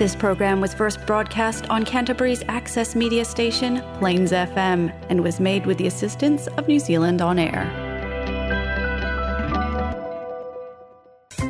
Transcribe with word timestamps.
This 0.00 0.16
program 0.16 0.62
was 0.62 0.72
first 0.72 1.04
broadcast 1.04 1.68
on 1.68 1.84
Canterbury's 1.84 2.42
access 2.48 2.96
media 2.96 3.22
station, 3.22 3.82
Plains 3.98 4.32
FM, 4.32 4.90
and 5.10 5.22
was 5.22 5.38
made 5.38 5.66
with 5.66 5.76
the 5.76 5.88
assistance 5.88 6.46
of 6.56 6.66
New 6.66 6.78
Zealand 6.78 7.20
On 7.20 7.38
Air. 7.38 7.68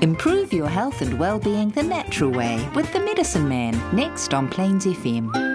Improve 0.03 0.53
your 0.53 0.67
health 0.67 1.01
and 1.01 1.17
well-being 1.17 1.71
the 1.71 1.85
natural 1.85 2.33
way 2.33 2.69
with 2.75 2.93
the 2.93 2.99
Medicine 2.99 3.49
Man 3.49 3.81
next 3.95 4.35
on 4.35 4.49
Plains 4.49 4.85
FM. 4.85 5.50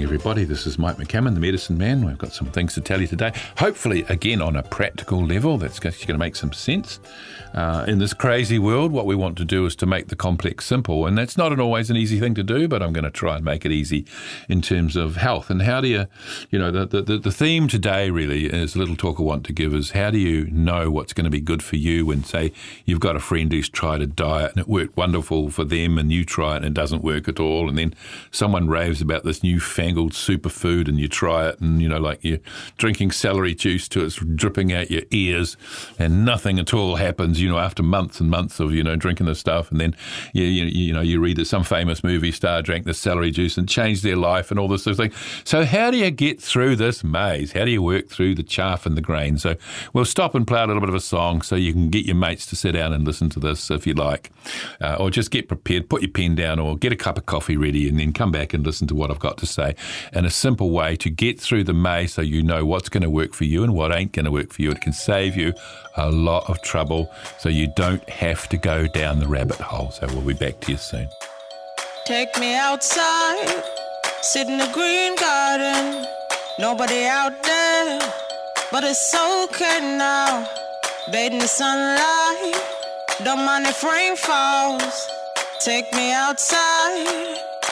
Morning, 0.00 0.16
everybody. 0.16 0.44
This 0.44 0.66
is 0.66 0.78
Mike 0.78 0.96
McCammon, 0.96 1.34
the 1.34 1.40
Medicine 1.40 1.76
Man. 1.76 2.06
We've 2.06 2.16
got 2.16 2.32
some 2.32 2.46
things 2.50 2.72
to 2.72 2.80
tell 2.80 3.02
you 3.02 3.06
today. 3.06 3.34
Hopefully, 3.58 4.06
again, 4.08 4.40
on 4.40 4.56
a 4.56 4.62
practical 4.62 5.22
level, 5.22 5.58
that's 5.58 5.78
going 5.78 5.92
to 5.94 6.16
make 6.16 6.36
some 6.36 6.54
sense. 6.54 7.00
Uh, 7.52 7.84
in 7.88 7.98
this 7.98 8.14
crazy 8.14 8.58
world, 8.58 8.92
what 8.92 9.06
we 9.06 9.14
want 9.14 9.36
to 9.36 9.44
do 9.44 9.66
is 9.66 9.74
to 9.76 9.84
make 9.84 10.08
the 10.08 10.16
complex 10.16 10.64
simple. 10.64 11.04
And 11.04 11.18
that's 11.18 11.36
not 11.36 11.52
an, 11.52 11.60
always 11.60 11.90
an 11.90 11.96
easy 11.96 12.18
thing 12.18 12.34
to 12.36 12.42
do, 12.42 12.68
but 12.68 12.82
I'm 12.82 12.92
going 12.92 13.04
to 13.04 13.10
try 13.10 13.36
and 13.36 13.44
make 13.44 13.66
it 13.66 13.72
easy 13.72 14.06
in 14.48 14.62
terms 14.62 14.96
of 14.96 15.16
health. 15.16 15.50
And 15.50 15.62
how 15.62 15.80
do 15.80 15.88
you, 15.88 16.06
you 16.50 16.58
know, 16.58 16.70
the, 16.70 17.02
the, 17.02 17.18
the 17.18 17.32
theme 17.32 17.66
today 17.66 18.08
really 18.10 18.46
is 18.46 18.76
a 18.76 18.78
little 18.78 18.96
talk 18.96 19.18
I 19.18 19.24
want 19.24 19.44
to 19.46 19.52
give 19.52 19.74
is 19.74 19.90
how 19.90 20.10
do 20.10 20.18
you 20.18 20.46
know 20.50 20.90
what's 20.90 21.12
going 21.12 21.24
to 21.24 21.30
be 21.30 21.40
good 21.40 21.62
for 21.62 21.76
you 21.76 22.06
when, 22.06 22.24
say, 22.24 22.52
you've 22.84 23.00
got 23.00 23.16
a 23.16 23.20
friend 23.20 23.52
who's 23.52 23.68
tried 23.68 24.00
a 24.00 24.06
diet 24.06 24.52
and 24.52 24.60
it 24.60 24.68
worked 24.68 24.96
wonderful 24.96 25.50
for 25.50 25.64
them 25.64 25.98
and 25.98 26.12
you 26.12 26.24
try 26.24 26.54
it 26.54 26.58
and 26.58 26.66
it 26.66 26.74
doesn't 26.74 27.02
work 27.02 27.28
at 27.28 27.40
all. 27.40 27.68
And 27.68 27.76
then 27.76 27.94
someone 28.30 28.68
raves 28.68 29.02
about 29.02 29.24
this 29.24 29.42
superfood 29.96 30.88
and 30.88 30.98
you 30.98 31.08
try 31.08 31.48
it 31.48 31.60
and, 31.60 31.82
you 31.82 31.88
know, 31.88 31.98
like 31.98 32.22
you're 32.22 32.38
drinking 32.78 33.10
celery 33.10 33.54
juice 33.54 33.88
to 33.88 34.04
it's 34.04 34.16
dripping 34.16 34.72
out 34.72 34.90
your 34.90 35.02
ears 35.10 35.56
and 35.98 36.24
nothing 36.24 36.58
at 36.58 36.72
all 36.72 36.96
happens 36.96 37.40
you 37.40 37.48
know, 37.48 37.58
after 37.58 37.82
months 37.82 38.20
and 38.20 38.30
months 38.30 38.60
of, 38.60 38.72
you 38.72 38.82
know, 38.82 38.96
drinking 38.96 39.26
this 39.26 39.38
stuff. 39.38 39.70
And 39.70 39.80
then, 39.80 39.96
you, 40.32 40.44
you, 40.44 40.64
you 40.66 40.92
know, 40.92 41.00
you 41.00 41.20
read 41.20 41.36
that 41.36 41.46
some 41.46 41.64
famous 41.64 42.04
movie 42.04 42.32
star 42.32 42.62
drank 42.62 42.84
the 42.84 42.94
celery 42.94 43.30
juice 43.30 43.56
and 43.56 43.68
changed 43.68 44.02
their 44.02 44.16
life 44.16 44.50
and 44.50 44.58
all 44.60 44.68
this 44.68 44.84
sort 44.84 44.92
of 44.92 44.96
thing. 44.98 45.12
So, 45.44 45.64
how 45.64 45.90
do 45.90 45.96
you 45.96 46.10
get 46.10 46.40
through 46.40 46.76
this 46.76 47.02
maze? 47.02 47.52
How 47.52 47.64
do 47.64 47.70
you 47.70 47.82
work 47.82 48.08
through 48.08 48.34
the 48.34 48.42
chaff 48.42 48.86
and 48.86 48.96
the 48.96 49.00
grain? 49.00 49.38
So, 49.38 49.56
we'll 49.92 50.04
stop 50.04 50.34
and 50.34 50.46
play 50.46 50.62
a 50.62 50.66
little 50.66 50.80
bit 50.80 50.88
of 50.88 50.94
a 50.94 51.00
song 51.00 51.42
so 51.42 51.56
you 51.56 51.72
can 51.72 51.90
get 51.90 52.04
your 52.04 52.16
mates 52.16 52.46
to 52.46 52.56
sit 52.56 52.72
down 52.72 52.92
and 52.92 53.04
listen 53.04 53.30
to 53.30 53.40
this 53.40 53.70
if 53.70 53.86
you 53.86 53.94
like. 53.94 54.30
Uh, 54.80 54.96
or 54.98 55.10
just 55.10 55.30
get 55.30 55.48
prepared, 55.48 55.88
put 55.88 56.02
your 56.02 56.10
pen 56.10 56.34
down, 56.34 56.58
or 56.58 56.76
get 56.76 56.92
a 56.92 56.96
cup 56.96 57.18
of 57.18 57.26
coffee 57.26 57.56
ready, 57.56 57.88
and 57.88 57.98
then 57.98 58.12
come 58.12 58.30
back 58.30 58.52
and 58.54 58.64
listen 58.64 58.86
to 58.86 58.94
what 58.94 59.10
I've 59.10 59.18
got 59.18 59.38
to 59.38 59.46
say. 59.46 59.74
And 60.12 60.26
a 60.26 60.30
simple 60.30 60.70
way 60.70 60.96
to 60.96 61.10
get 61.10 61.40
through 61.40 61.64
the 61.64 61.72
maze 61.72 62.14
so 62.14 62.22
you 62.22 62.42
know 62.42 62.64
what's 62.64 62.88
going 62.88 63.02
to 63.02 63.10
work 63.10 63.34
for 63.34 63.44
you 63.44 63.62
and 63.64 63.74
what 63.74 63.92
ain't 63.92 64.12
going 64.12 64.24
to 64.24 64.30
work 64.30 64.52
for 64.52 64.62
you. 64.62 64.70
It 64.70 64.80
can 64.80 64.92
save 64.92 65.36
you 65.36 65.52
a 65.96 66.10
lot 66.10 66.48
of 66.48 66.60
trouble 66.62 67.10
so 67.38 67.48
you 67.48 67.72
don't 67.76 68.08
have 68.08 68.48
to 68.48 68.56
go 68.56 68.86
down 68.86 69.20
the 69.20 69.28
rabbit 69.28 69.58
hole. 69.58 69.90
So 69.90 70.06
we'll 70.08 70.22
be 70.22 70.34
back 70.34 70.60
to 70.60 70.72
you 70.72 70.78
soon. 70.78 71.08
Take 72.06 72.36
me 72.38 72.56
outside, 72.56 73.62
sit 74.22 74.48
in 74.48 74.58
the 74.58 74.70
green 74.72 75.14
garden. 75.16 76.06
Nobody 76.58 77.04
out 77.06 77.42
there, 77.42 78.00
but 78.70 78.84
it's 78.84 79.14
okay 79.14 79.96
now. 79.96 80.46
Bathe 81.10 81.32
in 81.32 81.38
the 81.38 81.46
sunlight, 81.46 82.54
don't 83.24 83.44
mind 83.46 83.66
if 83.66 83.82
rain 83.82 84.16
falls. 84.16 85.08
Take 85.64 85.92
me 85.92 86.12
outside, 86.12 87.29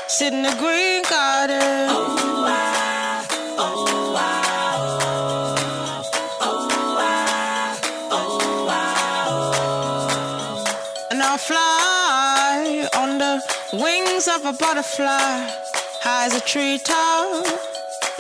sit 0.09 0.33
in 0.33 0.43
the 0.43 0.55
green 0.57 1.03
garden. 1.03 1.89
Oh, 1.91 2.45
I, 2.47 3.27
oh, 3.59 4.15
I. 4.17 4.49
fly 11.39 12.89
on 12.97 13.19
the 13.19 13.41
wings 13.73 14.27
of 14.27 14.45
a 14.45 14.53
butterfly, 14.53 15.47
high 16.03 16.27
as 16.27 16.35
a 16.35 16.41
treetop, 16.41 17.47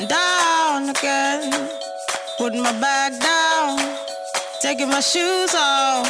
down 0.06 0.88
again. 0.88 1.50
Put 2.38 2.54
my 2.54 2.72
bag 2.78 3.19
down, 3.21 3.97
taking 4.60 4.88
my 4.88 5.00
shoes 5.00 5.53
off, 5.54 6.06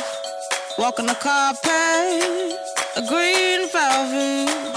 walking 0.76 1.06
the 1.06 1.14
carpet, 1.14 2.52
a 2.96 3.02
green 3.08 3.68
velvet. 3.70 4.67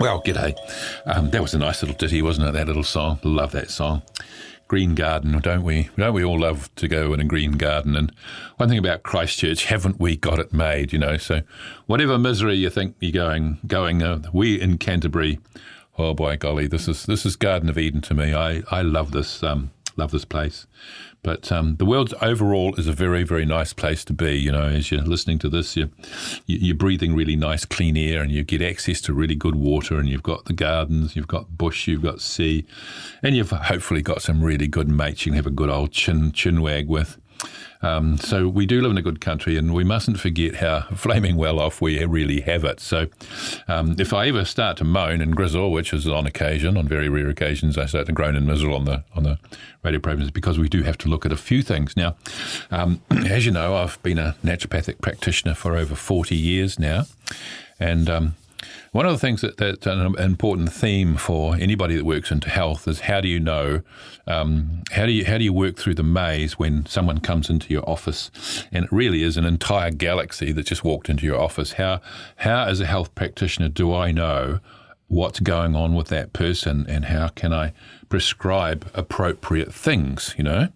Well, 0.00 0.22
g'day. 0.22 0.56
Um, 1.06 1.30
that 1.30 1.42
was 1.42 1.54
a 1.54 1.58
nice 1.58 1.82
little 1.82 1.96
ditty, 1.96 2.22
wasn't 2.22 2.48
it? 2.48 2.52
That 2.52 2.68
little 2.68 2.84
song. 2.84 3.18
Love 3.24 3.50
that 3.50 3.68
song. 3.68 4.02
Green 4.68 4.94
garden, 4.94 5.40
don't 5.40 5.64
we? 5.64 5.90
Don't 5.96 6.14
we 6.14 6.22
all 6.22 6.38
love 6.38 6.72
to 6.76 6.86
go 6.86 7.12
in 7.12 7.18
a 7.18 7.24
green 7.24 7.52
garden? 7.52 7.96
And 7.96 8.12
one 8.58 8.68
thing 8.68 8.78
about 8.78 9.02
Christchurch, 9.02 9.64
haven't 9.64 9.98
we 9.98 10.16
got 10.16 10.38
it 10.38 10.52
made? 10.52 10.92
You 10.92 11.00
know, 11.00 11.16
so 11.16 11.40
whatever 11.86 12.16
misery 12.16 12.54
you 12.54 12.70
think 12.70 12.94
you're 13.00 13.10
going, 13.10 13.58
going, 13.66 14.04
uh, 14.04 14.22
we 14.32 14.60
in 14.60 14.78
Canterbury. 14.78 15.40
Oh 15.98 16.14
boy, 16.14 16.36
golly, 16.36 16.68
this 16.68 16.86
is 16.86 17.06
this 17.06 17.26
is 17.26 17.34
Garden 17.34 17.68
of 17.68 17.76
Eden 17.76 18.00
to 18.02 18.14
me. 18.14 18.32
I 18.34 18.62
I 18.70 18.82
love 18.82 19.10
this 19.10 19.42
um, 19.42 19.72
love 19.96 20.12
this 20.12 20.24
place. 20.24 20.68
But 21.22 21.50
um, 21.50 21.76
the 21.76 21.84
world 21.84 22.14
overall 22.22 22.74
is 22.76 22.86
a 22.86 22.92
very, 22.92 23.24
very 23.24 23.44
nice 23.44 23.72
place 23.72 24.04
to 24.04 24.12
be. 24.12 24.38
You 24.38 24.52
know, 24.52 24.62
as 24.62 24.90
you're 24.90 25.02
listening 25.02 25.38
to 25.40 25.48
this, 25.48 25.76
you're, 25.76 25.90
you're 26.46 26.76
breathing 26.76 27.14
really 27.14 27.36
nice, 27.36 27.64
clean 27.64 27.96
air, 27.96 28.22
and 28.22 28.30
you 28.30 28.44
get 28.44 28.62
access 28.62 29.00
to 29.02 29.12
really 29.12 29.34
good 29.34 29.56
water. 29.56 29.98
And 29.98 30.08
you've 30.08 30.22
got 30.22 30.44
the 30.44 30.52
gardens, 30.52 31.16
you've 31.16 31.28
got 31.28 31.58
bush, 31.58 31.88
you've 31.88 32.02
got 32.02 32.20
sea, 32.20 32.64
and 33.22 33.36
you've 33.36 33.50
hopefully 33.50 34.02
got 34.02 34.22
some 34.22 34.42
really 34.42 34.68
good 34.68 34.88
mates 34.88 35.26
you 35.26 35.32
can 35.32 35.36
have 35.36 35.46
a 35.46 35.50
good 35.50 35.70
old 35.70 35.92
chin 35.92 36.32
chin 36.32 36.62
wag 36.62 36.88
with. 36.88 37.18
Um, 37.80 38.18
so 38.18 38.48
we 38.48 38.66
do 38.66 38.80
live 38.80 38.90
in 38.90 38.98
a 38.98 39.02
good 39.02 39.20
country, 39.20 39.56
and 39.56 39.72
we 39.72 39.84
mustn't 39.84 40.18
forget 40.18 40.56
how 40.56 40.80
flaming 40.94 41.36
well 41.36 41.60
off 41.60 41.80
we 41.80 42.02
really 42.04 42.40
have 42.42 42.64
it. 42.64 42.80
So 42.80 43.06
um, 43.68 43.94
if 43.98 44.12
I 44.12 44.28
ever 44.28 44.44
start 44.44 44.76
to 44.78 44.84
moan 44.84 45.20
and 45.20 45.36
grizzle, 45.36 45.70
which 45.70 45.92
is 45.92 46.06
on 46.06 46.26
occasion, 46.26 46.76
on 46.76 46.88
very 46.88 47.08
rare 47.08 47.28
occasions, 47.28 47.78
I 47.78 47.86
start 47.86 48.06
to 48.06 48.12
groan 48.12 48.36
and 48.36 48.46
mizzle 48.46 48.74
on 48.74 48.84
the 48.84 49.04
on 49.14 49.22
the 49.22 49.38
radio 49.82 50.00
programs 50.00 50.30
because 50.30 50.58
we 50.58 50.68
do 50.68 50.82
have 50.82 50.98
to 50.98 51.08
look 51.08 51.24
at 51.24 51.32
a 51.32 51.36
few 51.36 51.62
things. 51.62 51.96
Now, 51.96 52.16
um, 52.70 53.00
as 53.10 53.46
you 53.46 53.52
know, 53.52 53.76
I've 53.76 54.02
been 54.02 54.18
a 54.18 54.36
naturopathic 54.44 55.00
practitioner 55.00 55.54
for 55.54 55.76
over 55.76 55.94
forty 55.94 56.36
years 56.36 56.78
now, 56.78 57.04
and 57.78 58.10
um, 58.10 58.34
one 58.92 59.06
of 59.06 59.12
the 59.12 59.18
things 59.18 59.40
that, 59.42 59.56
that's 59.56 59.86
an 59.86 60.18
important 60.18 60.72
theme 60.72 61.16
for 61.16 61.54
anybody 61.56 61.96
that 61.96 62.04
works 62.04 62.30
into 62.30 62.48
health 62.48 62.88
is 62.88 63.00
how 63.00 63.20
do 63.20 63.28
you 63.28 63.38
know, 63.38 63.82
um, 64.26 64.82
how 64.90 65.06
do 65.06 65.12
you 65.12 65.24
how 65.24 65.38
do 65.38 65.44
you 65.44 65.52
work 65.52 65.76
through 65.76 65.94
the 65.94 66.02
maze 66.02 66.58
when 66.58 66.86
someone 66.86 67.20
comes 67.20 67.50
into 67.50 67.72
your 67.72 67.88
office, 67.88 68.30
and 68.72 68.84
it 68.86 68.92
really 68.92 69.22
is 69.22 69.36
an 69.36 69.44
entire 69.44 69.90
galaxy 69.90 70.52
that 70.52 70.66
just 70.66 70.84
walked 70.84 71.08
into 71.08 71.26
your 71.26 71.40
office. 71.40 71.72
How 71.72 72.00
how 72.36 72.64
as 72.64 72.80
a 72.80 72.86
health 72.86 73.14
practitioner 73.14 73.68
do 73.68 73.94
I 73.94 74.12
know 74.12 74.60
what's 75.08 75.40
going 75.40 75.74
on 75.74 75.94
with 75.94 76.08
that 76.08 76.32
person, 76.32 76.86
and 76.88 77.06
how 77.06 77.28
can 77.28 77.52
I 77.52 77.72
prescribe 78.08 78.90
appropriate 78.94 79.72
things? 79.72 80.34
You 80.38 80.44
know. 80.44 80.68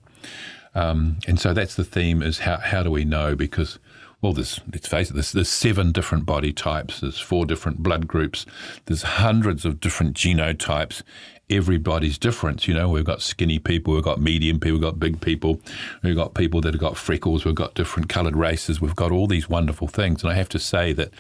Um, 0.75 1.19
and 1.29 1.39
so 1.39 1.53
that's 1.53 1.75
the 1.75 1.85
theme 1.85 2.23
is 2.23 2.41
how, 2.41 2.57
how 2.57 2.83
do 2.83 2.91
we 2.91 3.05
know? 3.05 3.37
Because 3.37 3.79
well, 4.23 4.33
there's, 4.33 4.61
let's 4.73 4.87
face 4.87 5.11
it, 5.11 5.15
there's, 5.15 5.33
there's 5.33 5.49
seven 5.49 5.91
different 5.91 6.25
body 6.25 6.53
types, 6.53 7.01
there's 7.01 7.19
four 7.19 7.45
different 7.45 7.83
blood 7.83 8.07
groups, 8.07 8.47
there's 8.87 9.03
hundreds 9.03 9.65
of 9.65 9.81
different 9.81 10.17
genotypes. 10.17 11.03
Everybody's 11.51 12.17
different. 12.17 12.67
You 12.67 12.73
know, 12.73 12.89
we've 12.89 13.05
got 13.05 13.21
skinny 13.21 13.59
people, 13.59 13.93
we've 13.93 14.03
got 14.03 14.21
medium 14.21 14.59
people, 14.59 14.75
we've 14.79 14.83
got 14.83 14.99
big 14.99 15.21
people, 15.21 15.61
we've 16.03 16.17
got 16.17 16.35
people 16.35 16.63
that 16.63 16.73
have 16.73 16.81
got 16.81 16.97
freckles, 16.97 17.45
we've 17.45 17.55
got 17.55 17.75
different 17.75 18.09
coloured 18.09 18.37
races, 18.37 18.81
we've 18.81 18.97
got 18.97 19.13
all 19.13 19.27
these 19.27 19.51
wonderful 19.51 19.89
things. 19.89 20.23
And 20.23 20.33
I 20.33 20.37
have 20.37 20.49
to 20.51 20.59
say 20.59 20.95
that 20.95 21.11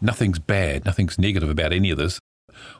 nothing's 0.00 0.40
bad, 0.40 0.84
nothing's 0.84 1.18
negative 1.18 1.48
about 1.48 1.72
any 1.72 1.90
of 1.90 1.96
this. 1.96 2.18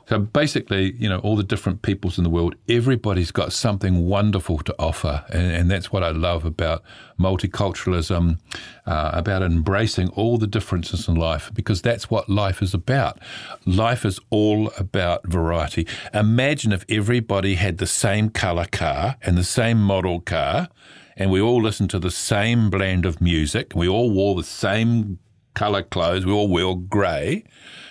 So 0.07 0.17
basically, 0.17 0.93
you 0.93 1.07
know, 1.07 1.19
all 1.19 1.35
the 1.35 1.43
different 1.43 1.83
peoples 1.83 2.17
in 2.17 2.23
the 2.23 2.31
world, 2.31 2.55
everybody's 2.67 3.31
got 3.31 3.53
something 3.53 4.07
wonderful 4.07 4.57
to 4.59 4.75
offer. 4.79 5.23
And, 5.31 5.51
and 5.51 5.71
that's 5.71 5.91
what 5.91 6.03
I 6.03 6.09
love 6.09 6.45
about 6.45 6.83
multiculturalism, 7.19 8.39
uh, 8.87 9.11
about 9.13 9.43
embracing 9.43 10.09
all 10.09 10.39
the 10.39 10.47
differences 10.47 11.07
in 11.07 11.13
life, 11.13 11.51
because 11.53 11.81
that's 11.83 12.09
what 12.09 12.27
life 12.27 12.63
is 12.63 12.73
about. 12.73 13.19
Life 13.67 14.03
is 14.03 14.19
all 14.31 14.71
about 14.79 15.27
variety. 15.27 15.85
Imagine 16.13 16.71
if 16.71 16.85
everybody 16.89 17.55
had 17.55 17.77
the 17.77 17.85
same 17.85 18.29
color 18.29 18.65
car 18.65 19.15
and 19.21 19.37
the 19.37 19.43
same 19.43 19.79
model 19.79 20.21
car, 20.21 20.69
and 21.17 21.29
we 21.29 21.41
all 21.41 21.61
listened 21.61 21.91
to 21.91 21.99
the 21.99 22.09
same 22.09 22.69
blend 22.69 23.05
of 23.05 23.21
music, 23.21 23.73
we 23.75 23.87
all 23.87 24.09
wore 24.09 24.35
the 24.35 24.43
same 24.43 25.19
color 25.53 25.83
clothes, 25.83 26.25
we 26.25 26.31
all 26.31 26.47
wore 26.47 26.79
grey, 26.79 27.43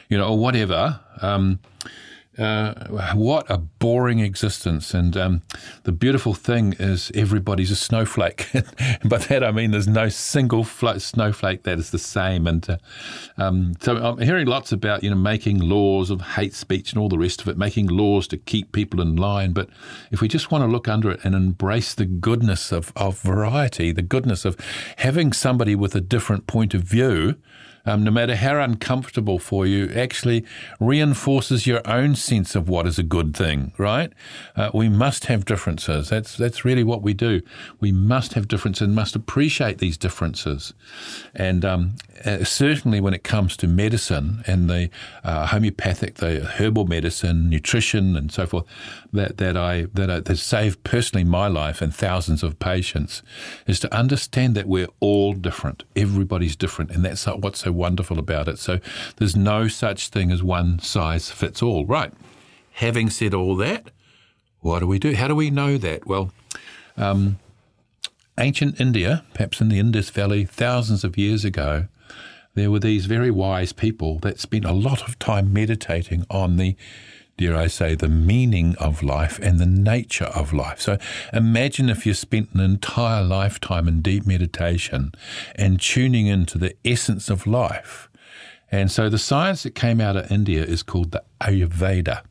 you 0.08 0.19
know, 0.19 0.28
or 0.28 0.38
whatever. 0.38 1.00
Um, 1.20 1.60
uh, 2.38 2.87
what 3.14 3.50
a 3.50 3.58
boring 3.58 4.20
existence. 4.20 4.94
And 4.94 5.16
um, 5.16 5.43
the 5.82 5.93
beautiful 5.93 6.34
thing 6.34 6.75
is 6.78 7.10
everybody's 7.14 7.72
a 7.72 7.76
snowflake. 7.76 8.49
By 9.05 9.19
that 9.19 9.43
I 9.43 9.50
mean 9.50 9.72
there's 9.72 9.88
no 9.88 10.08
single 10.08 10.64
snowflake 10.64 11.64
that 11.64 11.78
is 11.78 11.90
the 11.90 11.99
same. 11.99 12.46
And 12.46 12.69
uh, 12.70 12.76
um, 13.38 13.75
so 13.81 13.96
I'm 13.96 14.19
hearing 14.19 14.46
lots 14.46 14.70
about, 14.70 15.02
you 15.02 15.10
know, 15.10 15.16
making 15.16 15.58
laws 15.58 16.11
of 16.11 16.20
hate 16.20 16.54
speech 16.54 16.93
and 16.93 17.02
all 17.02 17.08
the 17.08 17.19
rest 17.19 17.40
of 17.40 17.49
it, 17.49 17.58
making 17.58 17.88
laws 17.88 18.28
to 18.28 18.37
keep 18.37 18.70
people 18.70 19.00
in 19.00 19.16
line. 19.16 19.52
But 19.52 19.69
if 20.12 20.20
we 20.20 20.28
just 20.28 20.52
want 20.52 20.62
to 20.62 20.69
look 20.69 20.87
under 20.87 21.11
it 21.11 21.20
and 21.25 21.34
embrace 21.34 21.93
the 21.93 22.06
goodness 22.06 22.70
of, 22.70 22.93
of 22.94 23.20
variety, 23.20 23.90
the 23.90 24.02
goodness 24.02 24.44
of 24.44 24.56
having 24.99 25.32
somebody 25.32 25.75
with 25.75 25.96
a 25.96 26.00
different 26.00 26.46
point 26.46 26.72
of 26.72 26.82
view, 26.82 27.37
um, 27.86 28.04
no 28.04 28.10
matter 28.10 28.36
how 28.36 28.60
uncomfortable 28.60 29.38
for 29.38 29.66
you, 29.66 29.90
actually 29.94 30.44
reinforces 30.80 31.66
your 31.66 31.80
own 31.88 32.14
sense 32.14 32.54
of 32.54 32.69
what 32.69 32.86
is 32.86 32.98
a 32.98 33.02
good 33.02 33.36
thing, 33.36 33.72
right? 33.78 34.12
Uh, 34.56 34.70
we 34.75 34.88
must 34.88 35.26
have 35.26 35.44
differences. 35.44 36.08
That's, 36.08 36.36
that's 36.36 36.64
really 36.64 36.84
what 36.84 37.02
we 37.02 37.14
do. 37.14 37.40
We 37.80 37.92
must 37.92 38.34
have 38.34 38.48
differences 38.48 38.82
and 38.82 38.94
must 38.94 39.16
appreciate 39.16 39.78
these 39.78 39.96
differences. 39.96 40.75
And 41.34 41.64
um, 41.64 41.96
uh, 42.25 42.44
certainly 42.44 43.00
when 43.00 43.14
it 43.14 43.25
comes 43.25 43.56
to 43.58 43.66
medicine 43.66 44.42
and 44.46 44.69
the 44.69 44.90
uh, 45.25 45.46
homeopathic, 45.46 46.16
the 46.16 46.44
herbal 46.44 46.86
medicine, 46.86 47.48
nutrition, 47.48 48.16
and 48.16 48.32
so 48.32 48.46
forth, 48.46 48.64
that, 49.12 49.38
that 49.38 49.56
I 49.56 49.86
that 49.94 50.10
I, 50.10 50.20
that 50.20 50.36
saved 50.36 50.84
personally 50.84 51.25
my 51.25 51.48
life 51.48 51.80
and 51.80 51.94
thousands 51.94 52.42
of 52.42 52.58
patients, 52.58 53.22
is 53.66 53.80
to 53.80 53.94
understand 53.94 54.54
that 54.54 54.66
we're 54.66 54.88
all 55.00 55.32
different. 55.32 55.84
Everybody's 55.96 56.56
different, 56.56 56.90
and 56.90 57.04
that's 57.04 57.26
what's 57.26 57.60
so 57.60 57.67
wonderful 57.72 58.18
about 58.18 58.48
it. 58.48 58.58
So 58.58 58.80
there's 59.16 59.36
no 59.36 59.68
such 59.68 60.08
thing 60.08 60.30
as 60.30 60.42
one 60.42 60.78
size 60.78 61.30
fits 61.30 61.62
all. 61.62 61.86
Right. 61.86 62.12
Having 62.72 63.10
said 63.10 63.34
all 63.34 63.56
that, 63.56 63.90
what 64.60 64.80
do 64.80 64.87
we 64.87 64.98
do? 64.98 65.14
How 65.14 65.28
do 65.28 65.34
we 65.34 65.50
know 65.50 65.78
that? 65.78 66.06
Well. 66.06 66.32
Um, 66.96 67.38
ancient 68.38 68.80
India, 68.80 69.25
perhaps 69.34 69.60
in 69.60 69.68
the 69.68 69.78
Indus 69.78 70.10
Valley, 70.10 70.44
thousands 70.44 71.04
of 71.04 71.18
years 71.18 71.44
ago, 71.44 71.87
there 72.54 72.70
were 72.70 72.78
these 72.78 73.06
very 73.06 73.30
wise 73.30 73.72
people 73.72 74.18
that 74.20 74.40
spent 74.40 74.64
a 74.64 74.72
lot 74.72 75.06
of 75.06 75.18
time 75.18 75.52
meditating 75.52 76.25
on 76.30 76.56
the, 76.56 76.76
dare 77.38 77.57
I 77.57 77.68
say, 77.68 77.95
the 77.95 78.09
meaning 78.09 78.75
of 78.76 79.02
life 79.02 79.38
and 79.38 79.59
the 79.59 79.66
nature 79.66 80.26
of 80.26 80.52
life. 80.52 80.80
So 80.80 80.99
imagine 81.33 81.88
if 81.88 82.04
you 82.04 82.12
spent 82.12 82.52
an 82.52 82.61
entire 82.61 83.23
lifetime 83.23 83.88
in 83.88 84.02
deep 84.02 84.26
meditation 84.26 85.12
and 85.54 85.80
tuning 85.80 86.26
into 86.26 86.59
the 86.59 86.75
essence 86.85 87.30
of 87.30 87.47
life. 87.47 88.11
And 88.71 88.90
so 88.90 89.09
the 89.09 89.18
science 89.18 89.62
that 89.62 89.75
came 89.75 90.00
out 90.00 90.16
of 90.16 90.30
India 90.30 90.62
is 90.62 90.83
called 90.83 91.12
the 91.12 91.23
Ayurveda. 91.40 92.23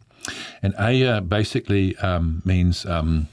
And 0.61 0.75
Aya 0.77 1.21
basically 1.21 1.95
um, 1.97 2.41
means 2.45 2.85
um, 2.85 3.29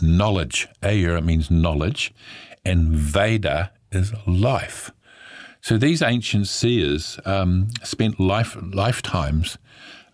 knowledge. 0.00 0.68
Aya 0.82 1.20
means 1.20 1.50
knowledge, 1.50 2.14
and 2.64 2.92
Veda 2.92 3.72
is 3.90 4.12
life. 4.26 4.92
So 5.60 5.76
these 5.76 6.02
ancient 6.02 6.46
seers 6.46 7.18
um, 7.24 7.68
spent 7.82 8.20
life, 8.20 8.56
lifetimes 8.62 9.58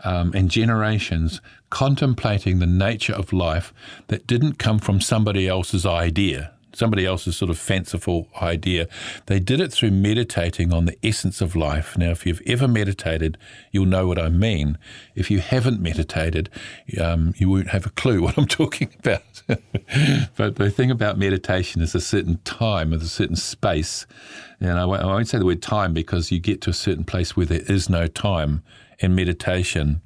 um, 0.04 0.32
and 0.34 0.50
generations 0.50 1.40
contemplating 1.70 2.58
the 2.58 2.66
nature 2.66 3.14
of 3.14 3.32
life 3.32 3.72
that 4.08 4.26
didn't 4.26 4.58
come 4.58 4.78
from 4.78 5.00
somebody 5.00 5.46
else's 5.46 5.86
idea 5.86 6.52
somebody 6.72 7.04
else's 7.04 7.36
sort 7.36 7.50
of 7.50 7.58
fanciful 7.58 8.28
idea. 8.40 8.88
They 9.26 9.40
did 9.40 9.60
it 9.60 9.72
through 9.72 9.90
meditating 9.90 10.72
on 10.72 10.86
the 10.86 10.96
essence 11.04 11.40
of 11.40 11.56
life. 11.56 11.96
Now, 11.96 12.10
if 12.10 12.26
you've 12.26 12.42
ever 12.46 12.68
meditated, 12.68 13.38
you'll 13.72 13.86
know 13.86 14.06
what 14.06 14.18
I 14.18 14.28
mean. 14.28 14.78
If 15.14 15.30
you 15.30 15.40
haven't 15.40 15.80
meditated, 15.80 16.48
um, 17.00 17.34
you 17.36 17.50
won't 17.50 17.68
have 17.68 17.86
a 17.86 17.90
clue 17.90 18.22
what 18.22 18.38
I'm 18.38 18.46
talking 18.46 18.90
about. 18.98 19.42
but 20.36 20.56
the 20.56 20.70
thing 20.70 20.90
about 20.90 21.18
meditation 21.18 21.82
is 21.82 21.94
a 21.94 22.00
certain 22.00 22.38
time, 22.44 22.92
a 22.92 23.00
certain 23.00 23.36
space. 23.36 24.06
And 24.60 24.78
I 24.78 24.84
won't 24.84 25.28
say 25.28 25.38
the 25.38 25.46
word 25.46 25.62
time 25.62 25.94
because 25.94 26.30
you 26.30 26.38
get 26.38 26.60
to 26.62 26.70
a 26.70 26.74
certain 26.74 27.04
place 27.04 27.36
where 27.36 27.46
there 27.46 27.62
is 27.66 27.88
no 27.88 28.06
time 28.06 28.62
in 28.98 29.14
meditation. 29.14 30.02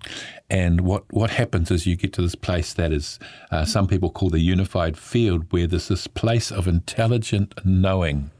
And 0.48 0.82
what, 0.82 1.04
what 1.12 1.30
happens 1.30 1.70
is 1.70 1.86
you 1.86 1.96
get 1.96 2.12
to 2.14 2.22
this 2.22 2.36
place 2.36 2.72
that 2.74 2.92
is, 2.92 3.18
uh, 3.50 3.64
some 3.64 3.88
people 3.88 4.10
call 4.10 4.30
the 4.30 4.38
unified 4.38 4.96
field, 4.96 5.52
where 5.52 5.66
there's 5.66 5.88
this 5.88 6.06
place 6.06 6.52
of 6.52 6.68
intelligent 6.68 7.54
knowing. 7.64 8.30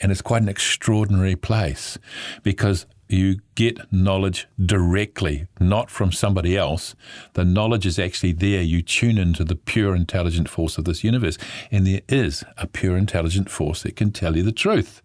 And 0.00 0.10
it's 0.10 0.22
quite 0.22 0.40
an 0.40 0.48
extraordinary 0.48 1.36
place 1.36 1.98
because 2.42 2.86
you 3.08 3.40
get 3.54 3.92
knowledge 3.92 4.46
directly, 4.64 5.46
not 5.58 5.90
from 5.90 6.12
somebody 6.12 6.56
else. 6.56 6.94
The 7.32 7.44
knowledge 7.44 7.86
is 7.86 7.98
actually 7.98 8.32
there. 8.32 8.62
You 8.62 8.82
tune 8.82 9.18
into 9.18 9.44
the 9.44 9.56
pure 9.56 9.96
intelligent 9.96 10.48
force 10.48 10.78
of 10.78 10.84
this 10.84 11.02
universe. 11.02 11.38
And 11.70 11.86
there 11.86 12.02
is 12.08 12.44
a 12.56 12.66
pure 12.66 12.96
intelligent 12.96 13.50
force 13.50 13.82
that 13.82 13.96
can 13.96 14.12
tell 14.12 14.36
you 14.36 14.42
the 14.42 14.52
truth. 14.52 15.02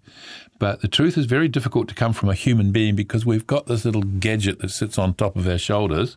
But 0.59 0.81
the 0.81 0.87
truth 0.87 1.17
is 1.17 1.25
very 1.25 1.47
difficult 1.47 1.87
to 1.89 1.95
come 1.95 2.13
from 2.13 2.29
a 2.29 2.35
human 2.35 2.71
being 2.71 2.95
because 2.95 3.25
we've 3.25 3.47
got 3.47 3.65
this 3.65 3.85
little 3.85 4.03
gadget 4.03 4.59
that 4.59 4.69
sits 4.69 4.97
on 4.97 5.13
top 5.13 5.35
of 5.35 5.47
our 5.47 5.57
shoulders 5.57 6.15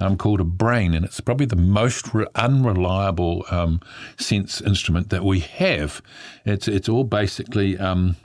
um, 0.00 0.16
called 0.16 0.40
a 0.40 0.44
brain. 0.44 0.94
And 0.94 1.04
it's 1.04 1.20
probably 1.20 1.46
the 1.46 1.56
most 1.56 2.14
re- 2.14 2.26
unreliable 2.34 3.44
um, 3.50 3.80
sense 4.18 4.60
instrument 4.60 5.10
that 5.10 5.24
we 5.24 5.40
have. 5.40 6.02
It's, 6.44 6.68
it's 6.68 6.88
all 6.88 7.04
basically. 7.04 7.78
Um, 7.78 8.16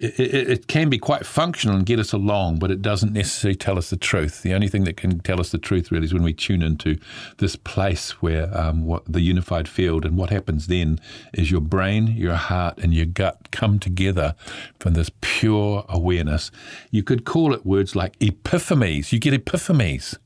it, 0.00 0.18
it, 0.18 0.50
it, 0.50 0.66
can 0.66 0.90
be 0.90 0.98
quite 0.98 1.24
functional 1.24 1.76
and 1.76 1.86
get 1.86 2.00
us 2.00 2.12
along, 2.12 2.58
but 2.58 2.70
it 2.70 2.82
doesn't 2.82 3.12
necessarily 3.12 3.54
tell 3.54 3.78
us 3.78 3.90
the 3.90 3.96
truth. 3.96 4.42
The 4.42 4.54
only 4.54 4.68
thing 4.68 4.84
that 4.84 4.96
can 4.96 5.20
tell 5.20 5.38
us 5.38 5.50
the 5.50 5.58
truth 5.58 5.92
really 5.92 6.06
is 6.06 6.12
when 6.12 6.24
we 6.24 6.32
tune 6.32 6.62
into 6.62 6.98
this 7.38 7.54
place 7.54 8.22
where 8.22 8.56
um, 8.56 8.84
what 8.84 9.04
the 9.10 9.20
unified 9.20 9.68
field 9.68 10.04
and 10.04 10.16
what 10.16 10.30
happens 10.30 10.66
then 10.66 11.00
is 11.32 11.50
your 11.50 11.60
brain, 11.60 12.08
your 12.08 12.34
heart, 12.34 12.78
and 12.78 12.92
your 12.92 13.06
gut 13.06 13.50
come 13.52 13.78
together 13.78 14.34
from 14.80 14.94
this 14.94 15.10
pure 15.20 15.84
awareness. 15.88 16.50
You 16.90 17.04
could 17.04 17.24
call 17.24 17.54
it 17.54 17.64
words 17.64 17.94
like 17.94 18.18
epiphanies. 18.18 19.12
You 19.12 19.20
get 19.20 19.32
epiphanies. 19.44 20.16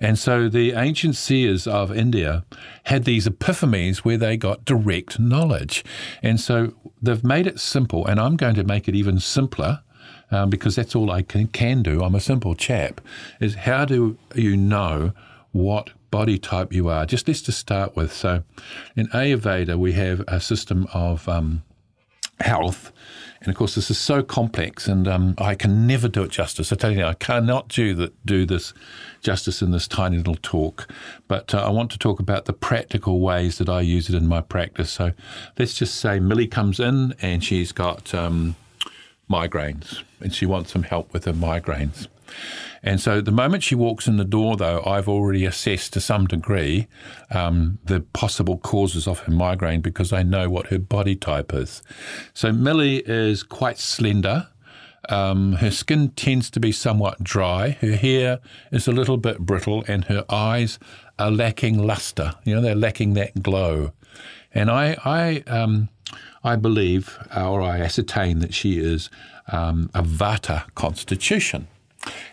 And 0.00 0.18
so 0.18 0.48
the 0.48 0.72
ancient 0.72 1.16
seers 1.16 1.66
of 1.66 1.94
India 1.94 2.44
had 2.84 3.04
these 3.04 3.26
epiphanies 3.26 3.98
where 3.98 4.16
they 4.16 4.36
got 4.36 4.64
direct 4.64 5.18
knowledge. 5.18 5.84
And 6.22 6.40
so 6.40 6.74
they've 7.02 7.24
made 7.24 7.46
it 7.46 7.60
simple, 7.60 8.06
and 8.06 8.20
I'm 8.20 8.36
going 8.36 8.54
to 8.54 8.64
make 8.64 8.88
it 8.88 8.94
even 8.94 9.18
simpler. 9.20 9.80
Um, 10.30 10.50
because 10.50 10.76
that's 10.76 10.94
all 10.94 11.10
I 11.10 11.22
can, 11.22 11.46
can 11.46 11.82
do. 11.82 12.02
I'm 12.02 12.14
a 12.14 12.20
simple 12.20 12.54
chap. 12.54 13.00
Is 13.40 13.54
how 13.54 13.86
do 13.86 14.18
you 14.34 14.58
know 14.58 15.12
what 15.52 15.92
body 16.10 16.38
type 16.38 16.70
you 16.70 16.88
are? 16.88 17.06
Just 17.06 17.26
let's 17.28 17.40
just 17.40 17.58
start 17.58 17.96
with. 17.96 18.12
So, 18.12 18.42
in 18.94 19.06
Ayurveda, 19.08 19.76
we 19.76 19.92
have 19.92 20.22
a 20.28 20.38
system 20.38 20.86
of 20.92 21.26
um, 21.30 21.62
health. 22.40 22.92
And 23.48 23.54
of 23.54 23.56
course, 23.56 23.76
this 23.76 23.90
is 23.90 23.96
so 23.96 24.22
complex, 24.22 24.86
and 24.88 25.08
um, 25.08 25.34
I 25.38 25.54
can 25.54 25.86
never 25.86 26.06
do 26.06 26.22
it 26.22 26.30
justice. 26.30 26.70
I 26.70 26.76
tell 26.76 26.92
you, 26.92 27.02
I 27.06 27.14
cannot 27.14 27.68
do 27.68 27.94
that, 27.94 28.26
do 28.26 28.44
this 28.44 28.74
justice 29.22 29.62
in 29.62 29.70
this 29.70 29.88
tiny 29.88 30.18
little 30.18 30.36
talk. 30.42 30.86
But 31.28 31.54
uh, 31.54 31.64
I 31.66 31.70
want 31.70 31.90
to 31.92 31.98
talk 31.98 32.20
about 32.20 32.44
the 32.44 32.52
practical 32.52 33.20
ways 33.20 33.56
that 33.56 33.70
I 33.70 33.80
use 33.80 34.10
it 34.10 34.14
in 34.14 34.26
my 34.26 34.42
practice. 34.42 34.90
So 34.90 35.12
let's 35.58 35.72
just 35.72 35.94
say 35.94 36.20
Millie 36.20 36.46
comes 36.46 36.78
in 36.78 37.14
and 37.22 37.42
she's 37.42 37.72
got 37.72 38.12
um, 38.12 38.54
migraines 39.30 40.02
and 40.20 40.34
she 40.34 40.44
wants 40.44 40.70
some 40.72 40.82
help 40.82 41.14
with 41.14 41.24
her 41.24 41.32
migraines. 41.32 42.06
And 42.82 43.00
so 43.00 43.20
the 43.20 43.32
moment 43.32 43.62
she 43.62 43.74
walks 43.74 44.06
in 44.06 44.16
the 44.16 44.24
door, 44.24 44.56
though, 44.56 44.82
I've 44.84 45.08
already 45.08 45.44
assessed 45.44 45.92
to 45.94 46.00
some 46.00 46.26
degree 46.26 46.86
um, 47.30 47.78
the 47.84 48.00
possible 48.00 48.58
causes 48.58 49.06
of 49.06 49.20
her 49.20 49.32
migraine 49.32 49.80
because 49.80 50.12
I 50.12 50.22
know 50.22 50.48
what 50.48 50.68
her 50.68 50.78
body 50.78 51.16
type 51.16 51.52
is. 51.52 51.82
So 52.34 52.52
Millie 52.52 53.02
is 53.04 53.42
quite 53.42 53.78
slender. 53.78 54.48
Um, 55.08 55.54
her 55.54 55.70
skin 55.70 56.10
tends 56.10 56.50
to 56.50 56.60
be 56.60 56.70
somewhat 56.70 57.22
dry. 57.22 57.70
Her 57.80 57.96
hair 57.96 58.40
is 58.70 58.86
a 58.86 58.92
little 58.92 59.16
bit 59.16 59.40
brittle, 59.40 59.84
and 59.88 60.04
her 60.04 60.24
eyes 60.28 60.78
are 61.18 61.30
lacking 61.30 61.78
luster. 61.78 62.34
You 62.44 62.56
know, 62.56 62.60
they're 62.60 62.74
lacking 62.74 63.14
that 63.14 63.42
glow. 63.42 63.92
And 64.52 64.70
I, 64.70 64.96
I, 65.04 65.42
um, 65.46 65.88
I 66.44 66.56
believe, 66.56 67.18
or 67.34 67.62
I 67.62 67.80
ascertain 67.80 68.40
that 68.40 68.54
she 68.54 68.78
is 68.78 69.08
um, 69.50 69.90
a 69.94 70.02
Vata 70.02 70.64
constitution. 70.74 71.68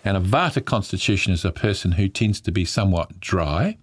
And 0.05 0.15
a 0.15 0.21
Vata 0.21 0.63
constitution 0.63 1.33
is 1.33 1.43
a 1.43 1.51
person 1.51 1.93
who 1.93 2.07
tends 2.07 2.39
to 2.41 2.51
be 2.51 2.63
somewhat 2.63 3.19
dry, 3.19 3.77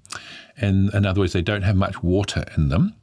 and 0.56 0.92
in 0.94 1.04
other 1.04 1.20
words, 1.20 1.34
they 1.34 1.42
don't 1.42 1.62
have 1.62 1.76
much 1.76 2.02
water 2.02 2.44
in 2.56 2.68
them 2.70 2.94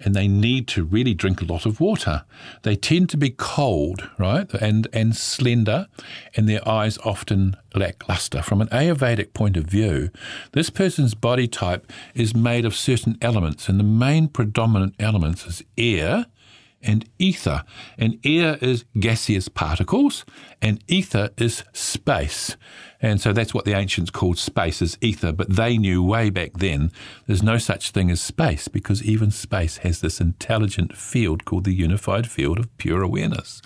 and 0.00 0.14
they 0.14 0.28
need 0.28 0.68
to 0.68 0.84
really 0.84 1.14
drink 1.14 1.40
a 1.40 1.44
lot 1.44 1.66
of 1.66 1.80
water. 1.80 2.24
They 2.62 2.76
tend 2.76 3.10
to 3.10 3.16
be 3.16 3.30
cold, 3.30 4.08
right, 4.18 4.52
and, 4.54 4.86
and 4.92 5.16
slender, 5.16 5.88
and 6.36 6.48
their 6.48 6.66
eyes 6.68 6.98
often 6.98 7.56
lack 7.74 8.08
luster. 8.08 8.42
From 8.42 8.60
an 8.60 8.68
Ayurvedic 8.68 9.32
point 9.32 9.56
of 9.56 9.64
view, 9.64 10.10
this 10.52 10.70
person's 10.70 11.14
body 11.14 11.48
type 11.48 11.90
is 12.14 12.34
made 12.34 12.64
of 12.64 12.76
certain 12.76 13.18
elements, 13.20 13.68
and 13.68 13.78
the 13.78 13.84
main 13.84 14.28
predominant 14.28 14.94
elements 14.98 15.46
is 15.46 15.64
air 15.76 16.26
and 16.82 17.08
ether. 17.18 17.64
And 17.96 18.18
air 18.24 18.58
is 18.60 18.84
gaseous 18.98 19.48
particles, 19.48 20.24
and 20.60 20.82
ether 20.88 21.30
is 21.36 21.64
space. 21.72 22.56
And 23.00 23.20
so 23.20 23.32
that's 23.32 23.54
what 23.54 23.64
the 23.64 23.74
ancients 23.74 24.10
called 24.10 24.38
space 24.38 24.82
as 24.82 24.98
ether, 25.00 25.32
but 25.32 25.54
they 25.54 25.78
knew 25.78 26.02
way 26.02 26.30
back 26.30 26.54
then 26.54 26.90
there's 27.26 27.42
no 27.42 27.58
such 27.58 27.90
thing 27.90 28.10
as 28.10 28.20
space 28.20 28.66
because 28.66 29.04
even 29.04 29.30
space 29.30 29.78
has 29.78 30.00
this 30.00 30.20
intelligent 30.20 30.96
field 30.96 31.44
called 31.44 31.64
the 31.64 31.74
unified 31.74 32.28
field 32.28 32.58
of 32.58 32.76
pure 32.76 33.02
awareness. 33.02 33.62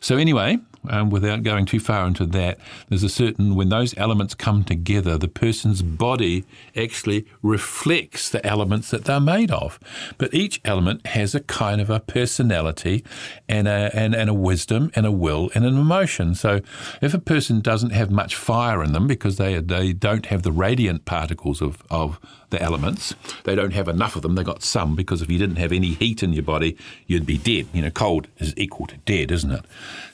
So 0.00 0.16
anyway, 0.16 0.58
um, 0.88 1.10
without 1.10 1.42
going 1.42 1.66
too 1.66 1.80
far 1.80 2.06
into 2.06 2.24
that, 2.26 2.58
there's 2.88 3.02
a 3.02 3.08
certain, 3.08 3.54
when 3.54 3.68
those 3.68 3.96
elements 3.96 4.34
come 4.34 4.64
together, 4.64 5.18
the 5.18 5.28
person's 5.28 5.82
body 5.82 6.44
actually 6.76 7.26
reflects 7.42 8.30
the 8.30 8.44
elements 8.46 8.90
that 8.90 9.04
they're 9.04 9.20
made 9.20 9.50
of. 9.50 9.78
But 10.18 10.32
each 10.32 10.60
element 10.64 11.06
has 11.08 11.34
a 11.34 11.40
kind 11.40 11.80
of 11.80 11.90
a 11.90 12.00
personality 12.00 13.04
and 13.48 13.68
a, 13.68 13.90
and, 13.94 14.14
and 14.14 14.30
a 14.30 14.34
wisdom 14.34 14.90
and 14.94 15.06
a 15.06 15.12
will 15.12 15.50
and 15.54 15.64
an 15.64 15.76
emotion. 15.76 16.34
So 16.34 16.60
if 17.02 17.14
a 17.14 17.18
person 17.18 17.60
doesn't 17.60 17.90
have 17.90 18.10
much 18.10 18.34
fire 18.34 18.82
in 18.82 18.92
them 18.92 19.06
because 19.06 19.36
they, 19.36 19.58
they 19.60 19.92
don't 19.92 20.26
have 20.26 20.42
the 20.42 20.52
radiant 20.52 21.04
particles 21.04 21.60
of, 21.60 21.82
of 21.90 22.18
the 22.50 22.60
elements. 22.60 23.14
They 23.44 23.54
don't 23.54 23.72
have 23.72 23.88
enough 23.88 24.16
of 24.16 24.22
them. 24.22 24.34
They 24.34 24.42
got 24.42 24.62
some 24.62 24.94
because 24.94 25.22
if 25.22 25.30
you 25.30 25.38
didn't 25.38 25.56
have 25.56 25.72
any 25.72 25.94
heat 25.94 26.22
in 26.22 26.32
your 26.32 26.42
body, 26.42 26.76
you'd 27.06 27.26
be 27.26 27.38
dead. 27.38 27.68
You 27.72 27.82
know, 27.82 27.90
cold 27.90 28.28
is 28.38 28.52
equal 28.56 28.86
to 28.88 28.96
dead, 28.98 29.30
isn't 29.30 29.50
it? 29.50 29.64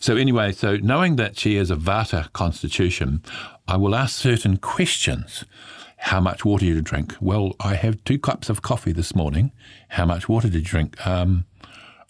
So 0.00 0.16
anyway, 0.16 0.52
so 0.56 0.76
knowing 0.78 1.16
that 1.16 1.38
she 1.38 1.56
has 1.56 1.70
a 1.70 1.76
Vata 1.76 2.32
constitution, 2.32 3.22
I 3.68 3.76
will 3.76 3.94
ask 3.94 4.16
certain 4.16 4.56
questions. 4.56 5.44
How 5.98 6.18
much 6.18 6.46
water 6.46 6.64
do 6.64 6.72
you 6.72 6.80
drink? 6.80 7.14
Well, 7.20 7.54
I 7.60 7.75
have 7.75 8.02
two 8.04 8.18
cups 8.18 8.48
of 8.48 8.62
coffee 8.62 8.92
this 8.92 9.14
morning. 9.14 9.52
How 9.90 10.06
much 10.06 10.30
water 10.30 10.48
did 10.48 10.60
you 10.60 10.64
drink? 10.64 11.06
Um, 11.06 11.44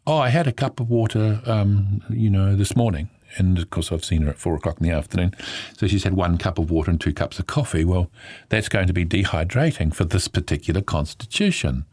oh, 0.06 0.18
I 0.18 0.28
had 0.28 0.46
a 0.46 0.52
cup 0.52 0.78
of 0.78 0.88
water, 0.88 1.40
um, 1.44 2.02
you 2.08 2.30
know, 2.30 2.54
this 2.54 2.76
morning 2.76 3.10
and 3.36 3.58
of 3.58 3.70
course 3.70 3.92
I've 3.92 4.04
seen 4.04 4.22
her 4.22 4.30
at 4.30 4.38
four 4.38 4.54
o'clock 4.54 4.78
in 4.80 4.86
the 4.86 4.94
afternoon. 4.94 5.34
So 5.76 5.86
she's 5.86 6.04
had 6.04 6.14
one 6.14 6.38
cup 6.38 6.58
of 6.58 6.70
water 6.70 6.90
and 6.90 7.00
two 7.00 7.12
cups 7.12 7.38
of 7.38 7.46
coffee. 7.46 7.84
Well, 7.84 8.10
that's 8.48 8.68
going 8.68 8.86
to 8.86 8.92
be 8.92 9.04
dehydrating 9.04 9.94
for 9.94 10.04
this 10.04 10.28
particular 10.28 10.80
constitution. 10.80 11.84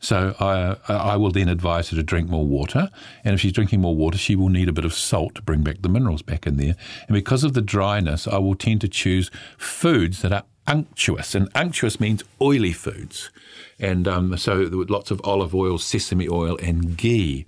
So 0.00 0.34
I, 0.40 0.76
I 0.92 1.16
will 1.16 1.30
then 1.30 1.48
advise 1.48 1.90
her 1.90 1.96
to 1.96 2.02
drink 2.02 2.28
more 2.28 2.46
water, 2.46 2.90
and 3.24 3.34
if 3.34 3.40
she's 3.40 3.52
drinking 3.52 3.80
more 3.80 3.96
water, 3.96 4.18
she 4.18 4.36
will 4.36 4.48
need 4.48 4.68
a 4.68 4.72
bit 4.72 4.84
of 4.84 4.94
salt 4.94 5.34
to 5.36 5.42
bring 5.42 5.62
back 5.62 5.82
the 5.82 5.88
minerals 5.88 6.22
back 6.22 6.46
in 6.46 6.56
there. 6.56 6.76
And 7.08 7.14
because 7.14 7.44
of 7.44 7.54
the 7.54 7.62
dryness, 7.62 8.26
I 8.26 8.38
will 8.38 8.54
tend 8.54 8.80
to 8.82 8.88
choose 8.88 9.30
foods 9.58 10.22
that 10.22 10.32
are 10.32 10.44
unctuous, 10.66 11.34
and 11.34 11.48
unctuous 11.54 12.00
means 12.00 12.22
oily 12.40 12.72
foods. 12.72 13.30
And 13.78 14.06
um, 14.06 14.36
so 14.36 14.66
there 14.66 14.78
were 14.78 14.84
lots 14.84 15.10
of 15.10 15.20
olive 15.24 15.54
oil, 15.54 15.78
sesame 15.78 16.28
oil, 16.28 16.56
and 16.62 16.96
ghee. 16.96 17.46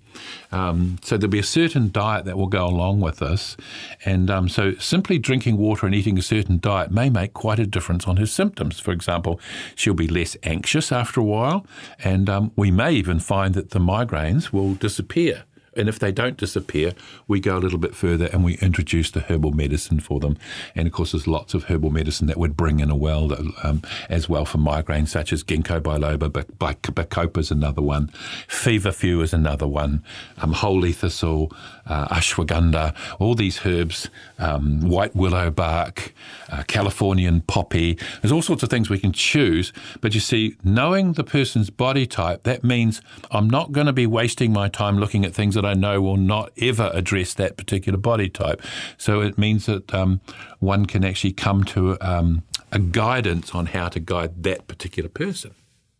Um, 0.50 0.98
so 1.02 1.16
there'll 1.16 1.30
be 1.30 1.38
a 1.38 1.44
certain 1.44 1.90
diet 1.90 2.24
that 2.24 2.36
will 2.36 2.48
go 2.48 2.66
along 2.66 3.00
with 3.00 3.18
this. 3.18 3.56
And 4.04 4.30
um, 4.30 4.48
so 4.48 4.74
simply 4.74 5.18
drinking 5.18 5.56
water 5.56 5.86
and 5.86 5.94
eating 5.94 6.18
a 6.18 6.22
certain 6.22 6.58
diet 6.58 6.90
may 6.90 7.10
make 7.10 7.32
quite 7.32 7.58
a 7.58 7.66
difference 7.66 8.06
on 8.06 8.16
her 8.16 8.26
symptoms. 8.26 8.80
For 8.80 8.92
example, 8.92 9.40
she'll 9.74 9.94
be 9.94 10.08
less 10.08 10.36
anxious 10.42 10.90
after 10.90 11.20
a 11.20 11.24
while, 11.24 11.66
and 12.02 12.28
um, 12.28 12.52
we 12.56 12.70
may 12.70 12.92
even 12.92 13.20
find 13.20 13.54
that 13.54 13.70
the 13.70 13.78
migraines 13.78 14.52
will 14.52 14.74
disappear. 14.74 15.44
And 15.76 15.88
if 15.88 15.98
they 15.98 16.12
don't 16.12 16.36
disappear, 16.36 16.92
we 17.28 17.40
go 17.40 17.56
a 17.56 17.60
little 17.60 17.78
bit 17.78 17.94
further 17.94 18.26
and 18.32 18.44
we 18.44 18.54
introduce 18.58 19.10
the 19.10 19.20
herbal 19.20 19.52
medicine 19.52 20.00
for 20.00 20.20
them. 20.20 20.38
And 20.74 20.86
of 20.86 20.92
course, 20.92 21.12
there's 21.12 21.26
lots 21.26 21.54
of 21.54 21.64
herbal 21.64 21.90
medicine 21.90 22.26
that 22.28 22.36
would 22.36 22.56
bring 22.56 22.80
in 22.80 22.90
a 22.90 22.96
well 22.96 23.32
um, 23.62 23.82
as 24.08 24.28
well 24.28 24.44
for 24.44 24.58
migraines, 24.58 25.08
such 25.08 25.32
as 25.32 25.44
ginkgo 25.44 25.80
biloba, 25.80 26.28
bacopa 26.28 27.38
is 27.38 27.50
another 27.50 27.82
one, 27.82 28.08
feverfew 28.48 29.20
is 29.22 29.32
another 29.32 29.66
one, 29.66 30.02
um, 30.38 30.52
holy 30.52 30.92
thistle, 30.92 31.52
uh, 31.86 32.08
ashwagandha, 32.08 32.94
all 33.18 33.34
these 33.34 33.64
herbs, 33.64 34.10
um, 34.38 34.80
white 34.80 35.14
willow 35.14 35.50
bark, 35.50 36.12
uh, 36.50 36.62
Californian 36.64 37.42
poppy. 37.42 37.98
There's 38.20 38.32
all 38.32 38.42
sorts 38.42 38.62
of 38.62 38.68
things 38.68 38.90
we 38.90 38.98
can 38.98 39.12
choose. 39.12 39.72
But 40.00 40.14
you 40.14 40.20
see, 40.20 40.56
knowing 40.64 41.12
the 41.12 41.24
person's 41.24 41.70
body 41.70 42.06
type, 42.06 42.42
that 42.44 42.64
means 42.64 43.00
I'm 43.30 43.48
not 43.48 43.72
going 43.72 43.86
to 43.86 43.92
be 43.92 44.06
wasting 44.06 44.52
my 44.52 44.68
time 44.68 44.98
looking 44.98 45.24
at 45.24 45.34
things 45.34 45.54
that 45.54 45.64
I 45.66 45.74
know 45.74 46.00
will 46.00 46.16
not 46.16 46.52
ever 46.58 46.90
address 46.94 47.34
that 47.34 47.56
particular 47.56 47.98
body 47.98 48.28
type. 48.28 48.62
So 48.96 49.20
it 49.20 49.36
means 49.38 49.66
that 49.66 49.92
um, 49.92 50.20
one 50.60 50.86
can 50.86 51.04
actually 51.04 51.32
come 51.32 51.64
to 51.64 51.98
um, 52.00 52.42
a 52.72 52.78
guidance 52.78 53.54
on 53.54 53.66
how 53.66 53.88
to 53.88 54.00
guide 54.00 54.42
that 54.42 54.66
particular 54.66 55.08
person. 55.08 55.54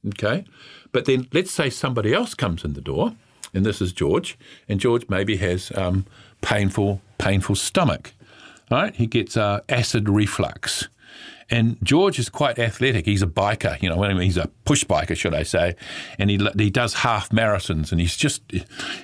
Okay? 0.08 0.44
But 0.92 1.04
then 1.04 1.28
let's 1.32 1.50
say 1.50 1.70
somebody 1.70 2.12
else 2.12 2.35
comes 2.35 2.64
in 2.64 2.75
the 2.75 2.80
door, 2.80 3.14
and 3.52 3.64
this 3.64 3.80
is 3.80 3.92
George, 3.92 4.38
and 4.68 4.80
George 4.80 5.08
maybe 5.08 5.37
has 5.37 5.73
um, 5.76 6.06
painful, 6.40 7.00
painful 7.18 7.54
stomach. 7.54 8.12
All 8.70 8.78
right? 8.78 8.94
He 8.94 9.06
gets 9.06 9.37
uh, 9.37 9.61
acid 9.68 10.08
reflux. 10.08 10.88
And 11.49 11.78
George 11.82 12.18
is 12.18 12.28
quite 12.28 12.58
athletic. 12.58 13.06
He's 13.06 13.23
a 13.23 13.26
biker, 13.26 13.80
you 13.80 13.88
know, 13.88 14.02
he's 14.18 14.37
a 14.37 14.49
push 14.64 14.85
biker, 14.85 15.16
should 15.16 15.35
I 15.35 15.44
say? 15.44 15.76
And 16.18 16.28
he 16.28 16.40
he 16.58 16.70
does 16.70 16.94
half 16.94 17.30
marathons, 17.30 17.92
and 17.92 18.00
he's 18.00 18.16
just 18.16 18.42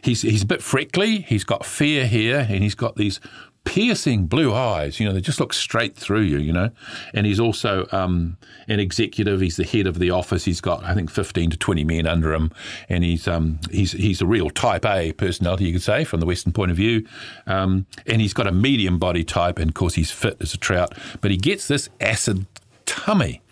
he's 0.02 0.22
he's 0.22 0.42
a 0.42 0.46
bit 0.46 0.62
freckly. 0.62 1.20
He's 1.20 1.44
got 1.44 1.64
fair 1.64 2.06
hair, 2.06 2.40
and 2.40 2.62
he's 2.62 2.74
got 2.74 2.96
these 2.96 3.20
piercing 3.64 4.26
blue 4.26 4.52
eyes. 4.52 4.98
You 4.98 5.06
know, 5.06 5.12
they 5.12 5.20
just 5.20 5.40
look 5.40 5.52
straight 5.52 5.96
through 5.96 6.22
you. 6.22 6.38
You 6.38 6.52
know, 6.52 6.70
and 7.14 7.26
he's 7.26 7.40
also 7.40 7.86
um, 7.92 8.36
an 8.68 8.80
executive. 8.80 9.40
He's 9.40 9.56
the 9.56 9.64
head 9.64 9.86
of 9.86 9.98
the 9.98 10.10
office. 10.10 10.44
He's 10.44 10.60
got 10.60 10.84
I 10.84 10.94
think 10.94 11.10
fifteen 11.10 11.50
to 11.50 11.56
twenty 11.56 11.84
men 11.84 12.06
under 12.06 12.32
him, 12.32 12.50
and 12.88 13.04
he's 13.04 13.26
um, 13.28 13.58
he's 13.70 13.92
he's 13.92 14.20
a 14.20 14.26
real 14.26 14.50
Type 14.50 14.84
A 14.84 15.12
personality, 15.12 15.64
you 15.64 15.72
could 15.72 15.82
say, 15.82 16.04
from 16.04 16.20
the 16.20 16.26
Western 16.26 16.52
point 16.52 16.70
of 16.70 16.76
view. 16.76 17.06
Um, 17.46 17.86
and 18.06 18.20
he's 18.20 18.34
got 18.34 18.46
a 18.46 18.52
medium 18.52 18.98
body 18.98 19.24
type, 19.24 19.58
and 19.58 19.70
of 19.70 19.74
course 19.74 19.94
he's 19.94 20.10
fit 20.10 20.36
as 20.40 20.54
a 20.54 20.58
trout. 20.58 20.96
But 21.20 21.30
he 21.30 21.36
gets 21.36 21.68
this 21.68 21.88
acid 22.00 22.46
tummy. 22.86 23.42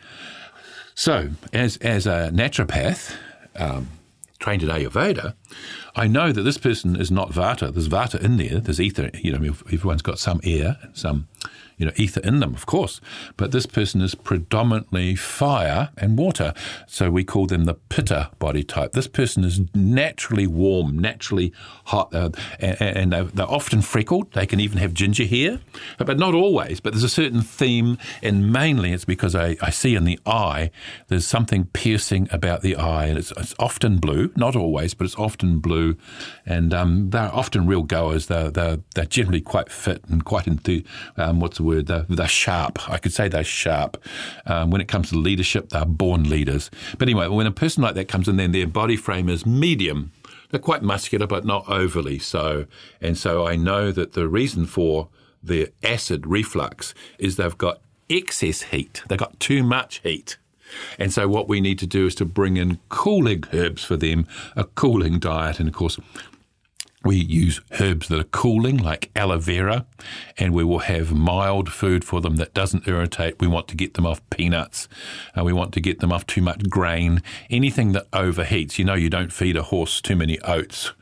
So, 0.95 1.31
as 1.52 1.76
as 1.79 2.07
a 2.07 2.31
naturopath. 2.33 3.14
Um, 3.57 3.88
trained 4.41 4.65
at 4.65 4.71
Ayurveda, 4.71 5.35
I 5.95 6.09
know 6.09 6.33
that 6.33 6.43
this 6.43 6.59
person 6.59 6.97
is 6.97 7.11
not 7.11 7.31
Vata. 7.31 7.73
There's 7.73 7.89
Vata 7.89 8.21
in 8.21 8.37
there. 8.37 8.59
There's 8.61 8.81
ether. 8.81 9.11
You 9.15 9.39
know, 9.39 9.55
everyone's 9.73 10.03
got 10.03 10.19
some 10.19 10.41
air 10.43 10.79
some 10.93 11.29
you 11.81 11.87
know, 11.87 11.93
ether 11.97 12.21
in 12.21 12.41
them, 12.41 12.55
of 12.55 12.67
course. 12.67 13.01
But 13.39 13.53
this 13.53 13.65
person 13.65 14.03
is 14.03 14.15
predominantly 14.15 15.17
fire 15.17 15.89
and 15.97 16.19
water. 16.19 16.53
So 16.87 17.11
we 17.11 17.25
call 17.25 17.47
them 17.47 17.65
the 17.65 17.73
pitta 17.73 18.31
body 18.39 18.63
type. 18.63 18.93
This 18.93 19.09
person 19.09 19.45
is 19.45 19.63
naturally 19.75 20.47
warm, 20.47 20.99
naturally 20.99 21.55
hot, 21.87 22.15
uh, 22.15 22.31
and, 22.61 22.81
and 22.83 23.13
they're, 23.13 23.25
they're, 23.25 23.51
often 23.51 23.81
freckled. 23.81 24.31
They 24.33 24.47
can 24.47 24.61
even 24.61 24.77
have 24.79 24.93
ginger 24.93 25.25
hair, 25.25 25.61
but 25.97 26.19
not 26.19 26.35
always. 26.35 26.81
But 26.81 26.93
there's 26.93 27.03
a 27.03 27.09
certain 27.09 27.41
theme, 27.41 27.97
and 28.23 28.53
mainly 28.53 28.93
it's 28.93 29.07
because 29.07 29.35
I, 29.35 29.57
I 29.63 29.71
see 29.71 29.95
in 29.95 30.05
the 30.05 30.21
eye 30.27 30.71
there's 31.09 31.27
something 31.27 31.65
piercing 31.73 32.29
about 32.31 32.61
the 32.61 32.77
eye, 32.77 33.07
and 33.07 33.19
it's, 33.19 33.33
it's 33.39 33.55
often 33.59 33.97
blue, 33.99 34.33
not 34.37 34.55
always, 34.55 34.93
but 34.93 35.07
it's 35.07 35.17
often 35.17 35.61
blue. 35.61 35.97
And 36.45 36.75
um, 36.75 37.09
they're 37.09 37.35
often 37.35 37.67
real 37.67 37.85
goers. 37.85 38.27
They're, 38.27 38.51
they're, 38.51 38.81
they're 38.95 39.07
generally 39.07 39.41
quite 39.41 39.71
fit 39.73 40.05
and 40.09 40.23
quite 40.23 40.47
enthused. 40.47 40.87
Um, 41.17 41.41
what's 41.41 41.57
the 41.57 41.63
word? 41.63 41.70
They're, 41.79 42.07
they're 42.09 42.29
sharp. 42.29 42.89
I 42.91 42.99
could 42.99 43.12
say 43.12 43.29
they're 43.29 43.45
sharp. 43.45 44.03
Um, 44.47 44.71
when 44.71 44.81
it 44.81 44.89
comes 44.89 45.11
to 45.11 45.17
leadership, 45.17 45.71
they're 45.71 45.85
born 45.85 46.29
leaders. 46.29 46.71
But 46.99 47.09
anyway, 47.09 47.29
when 47.29 47.47
a 47.47 47.53
person 47.53 47.83
like 47.83 47.95
that 47.95 48.09
comes 48.09 48.29
in, 48.29 48.37
then 48.37 48.53
their 48.53 48.67
body 48.67 48.97
frame 48.97 49.29
is 49.29 49.47
medium. 49.47 50.12
They're 50.50 50.61
quite 50.61 50.83
muscular, 50.83 51.27
but 51.27 51.45
not 51.45 51.69
overly 51.69 52.19
so. 52.19 52.67
And 53.00 53.17
so 53.17 53.47
I 53.47 53.57
know 53.57 53.93
that 53.93 54.12
the 54.12 54.29
reason 54.29 54.67
for 54.67 55.09
their 55.43 55.69
acid 55.83 56.27
reflux 56.27 56.93
is 57.19 57.37
they've 57.37 57.57
got 57.57 57.81
excess 58.09 58.62
heat. 58.62 59.03
They've 59.09 59.19
got 59.19 59.39
too 59.41 59.62
much 59.62 60.00
heat. 60.00 60.37
And 60.99 61.12
so, 61.12 61.29
what 61.29 61.49
we 61.49 61.61
need 61.61 61.79
to 61.81 61.87
do 61.87 62.07
is 62.07 62.15
to 62.17 62.25
bring 62.25 62.57
in 62.57 62.79
cooling 62.89 63.45
herbs 63.53 63.85
for 63.85 63.97
them, 63.97 64.27
a 64.55 64.65
cooling 64.65 65.19
diet. 65.19 65.59
And 65.59 65.69
of 65.69 65.75
course, 65.75 65.99
we 67.02 67.16
use 67.16 67.61
herbs 67.80 68.09
that 68.09 68.21
are 68.21 68.25
cooling, 68.25 68.76
like 68.76 69.11
aloe 69.16 69.38
vera, 69.38 69.87
and 70.37 70.52
we 70.52 70.64
will 70.64 70.80
have 70.80 71.12
mild 71.12 71.73
food 71.73 72.04
for 72.04 72.21
them 72.21 72.37
that 72.37 72.52
doesn't 72.52 72.87
irritate. 72.87 73.40
We 73.40 73.47
want 73.47 73.69
to 73.69 73.76
get 73.76 73.95
them 73.95 74.04
off 74.04 74.21
peanuts. 74.28 74.87
Uh, 75.37 75.45
we 75.45 75.52
want 75.52 75.73
to 75.75 75.80
get 75.80 76.00
them 76.00 76.12
off 76.12 76.26
too 76.26 76.42
much 76.42 76.69
grain. 76.69 77.23
Anything 77.49 77.92
that 77.92 78.11
overheats. 78.11 78.78
You 78.78 78.85
know, 78.85 78.95
you 78.95 79.09
don't 79.09 79.33
feed 79.33 79.57
a 79.57 79.62
horse 79.62 80.00
too 80.02 80.16
many 80.16 80.38
oats. 80.40 80.92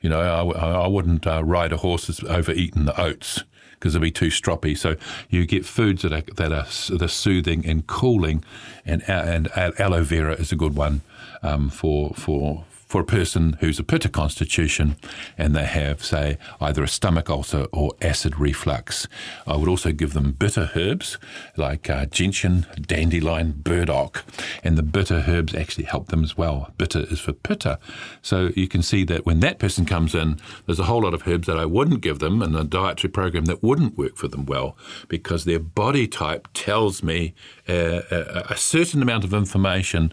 You 0.00 0.10
know, 0.10 0.20
I, 0.20 0.84
I 0.84 0.86
wouldn't 0.88 1.26
uh, 1.26 1.44
ride 1.44 1.72
a 1.72 1.78
horse 1.78 2.08
that's 2.08 2.22
overeaten 2.24 2.84
the 2.84 3.00
oats 3.00 3.44
because 3.74 3.92
they'll 3.92 4.02
be 4.02 4.10
too 4.10 4.28
stroppy. 4.28 4.76
So 4.76 4.96
you 5.28 5.46
get 5.46 5.64
foods 5.64 6.02
that 6.02 6.12
are 6.12 6.22
that 6.34 6.52
are, 6.52 6.66
that 6.96 7.02
are 7.02 7.08
soothing 7.08 7.64
and 7.64 7.86
cooling, 7.86 8.44
and 8.84 9.08
and 9.08 9.48
aloe 9.56 10.02
vera 10.02 10.34
is 10.34 10.50
a 10.50 10.56
good 10.56 10.74
one 10.74 11.02
um, 11.42 11.70
for 11.70 12.12
for 12.14 12.64
for 12.94 13.00
a 13.00 13.04
person 13.04 13.56
who's 13.58 13.80
a 13.80 13.82
pitta 13.82 14.08
constitution 14.08 14.94
and 15.36 15.52
they 15.52 15.64
have, 15.64 16.04
say, 16.04 16.38
either 16.60 16.84
a 16.84 16.86
stomach 16.86 17.28
ulcer 17.28 17.66
or 17.72 17.90
acid 18.00 18.38
reflux. 18.38 19.08
I 19.48 19.56
would 19.56 19.68
also 19.68 19.90
give 19.90 20.12
them 20.12 20.30
bitter 20.30 20.70
herbs 20.76 21.18
like 21.56 21.90
uh, 21.90 22.06
gentian, 22.06 22.66
dandelion, 22.80 23.50
burdock, 23.50 24.24
and 24.62 24.78
the 24.78 24.84
bitter 24.84 25.24
herbs 25.26 25.56
actually 25.56 25.86
help 25.86 26.06
them 26.06 26.22
as 26.22 26.36
well. 26.36 26.72
Bitter 26.78 27.00
is 27.00 27.18
for 27.18 27.32
pitta. 27.32 27.80
So 28.22 28.52
you 28.54 28.68
can 28.68 28.80
see 28.80 29.02
that 29.06 29.26
when 29.26 29.40
that 29.40 29.58
person 29.58 29.86
comes 29.86 30.14
in, 30.14 30.38
there's 30.66 30.78
a 30.78 30.84
whole 30.84 31.02
lot 31.02 31.14
of 31.14 31.26
herbs 31.26 31.48
that 31.48 31.58
I 31.58 31.66
wouldn't 31.66 32.00
give 32.00 32.20
them 32.20 32.42
and 32.42 32.54
a 32.54 32.62
dietary 32.62 33.10
program 33.10 33.46
that 33.46 33.60
wouldn't 33.60 33.98
work 33.98 34.14
for 34.14 34.28
them 34.28 34.46
well 34.46 34.76
because 35.08 35.44
their 35.44 35.58
body 35.58 36.06
type 36.06 36.46
tells 36.54 37.02
me 37.02 37.34
uh, 37.68 38.02
a, 38.12 38.44
a, 38.50 38.56
certain 38.56 39.02
amount 39.02 39.24
of 39.24 39.32
information 39.32 40.12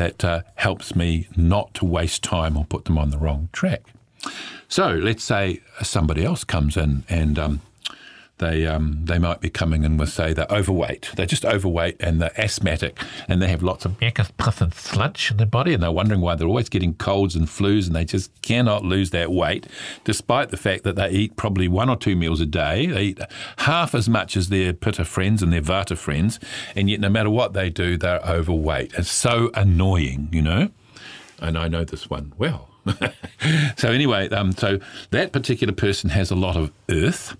that 0.00 0.24
uh, 0.24 0.40
helps 0.54 0.96
me 0.96 1.28
not 1.36 1.74
to 1.74 1.84
waste 1.84 2.22
time 2.22 2.56
or 2.56 2.64
put 2.64 2.86
them 2.86 2.96
on 2.96 3.10
the 3.10 3.18
wrong 3.18 3.50
track. 3.52 3.82
So 4.66 4.88
let's 4.94 5.22
say 5.22 5.60
somebody 5.82 6.24
else 6.24 6.42
comes 6.42 6.78
in 6.78 7.04
and 7.10 7.38
um, 7.38 7.60
they 8.40 8.66
um, 8.66 9.04
they 9.04 9.18
might 9.18 9.40
be 9.40 9.48
coming 9.48 9.84
in 9.84 9.96
with 9.96 10.08
say 10.08 10.32
they're 10.32 10.46
overweight. 10.50 11.10
They're 11.14 11.26
just 11.26 11.44
overweight 11.44 11.96
and 12.00 12.20
they're 12.20 12.38
asthmatic 12.38 12.98
and 13.28 13.40
they 13.40 13.48
have 13.48 13.62
lots 13.62 13.84
of 13.84 14.00
mucus, 14.00 14.32
pus, 14.36 14.60
and 14.60 14.74
sludge 14.74 15.30
in 15.30 15.36
their 15.36 15.46
body, 15.46 15.74
and 15.74 15.82
they're 15.82 15.92
wondering 15.92 16.20
why 16.20 16.34
they're 16.34 16.48
always 16.48 16.68
getting 16.68 16.94
colds 16.94 17.36
and 17.36 17.46
flus, 17.46 17.86
and 17.86 17.94
they 17.94 18.04
just 18.04 18.30
cannot 18.42 18.84
lose 18.84 19.10
that 19.10 19.30
weight, 19.30 19.66
despite 20.04 20.50
the 20.50 20.56
fact 20.56 20.82
that 20.84 20.96
they 20.96 21.10
eat 21.10 21.36
probably 21.36 21.68
one 21.68 21.88
or 21.88 21.96
two 21.96 22.16
meals 22.16 22.40
a 22.40 22.46
day. 22.46 22.86
They 22.86 23.02
eat 23.02 23.20
half 23.58 23.94
as 23.94 24.08
much 24.08 24.36
as 24.36 24.48
their 24.48 24.72
pitta 24.72 25.04
friends 25.04 25.42
and 25.42 25.52
their 25.52 25.62
vata 25.62 25.96
friends, 25.96 26.40
and 26.74 26.90
yet 26.90 27.00
no 27.00 27.08
matter 27.08 27.30
what 27.30 27.52
they 27.52 27.70
do, 27.70 27.96
they're 27.96 28.20
overweight. 28.20 28.94
It's 28.94 29.10
so 29.10 29.50
annoying, 29.54 30.28
you 30.32 30.42
know. 30.42 30.70
And 31.38 31.56
I 31.56 31.68
know 31.68 31.84
this 31.84 32.10
one 32.10 32.32
well. 32.36 32.68
so 33.76 33.90
anyway, 33.90 34.28
um, 34.30 34.52
so 34.52 34.78
that 35.10 35.32
particular 35.32 35.72
person 35.72 36.10
has 36.10 36.30
a 36.30 36.34
lot 36.34 36.56
of 36.56 36.70
earth, 36.88 37.36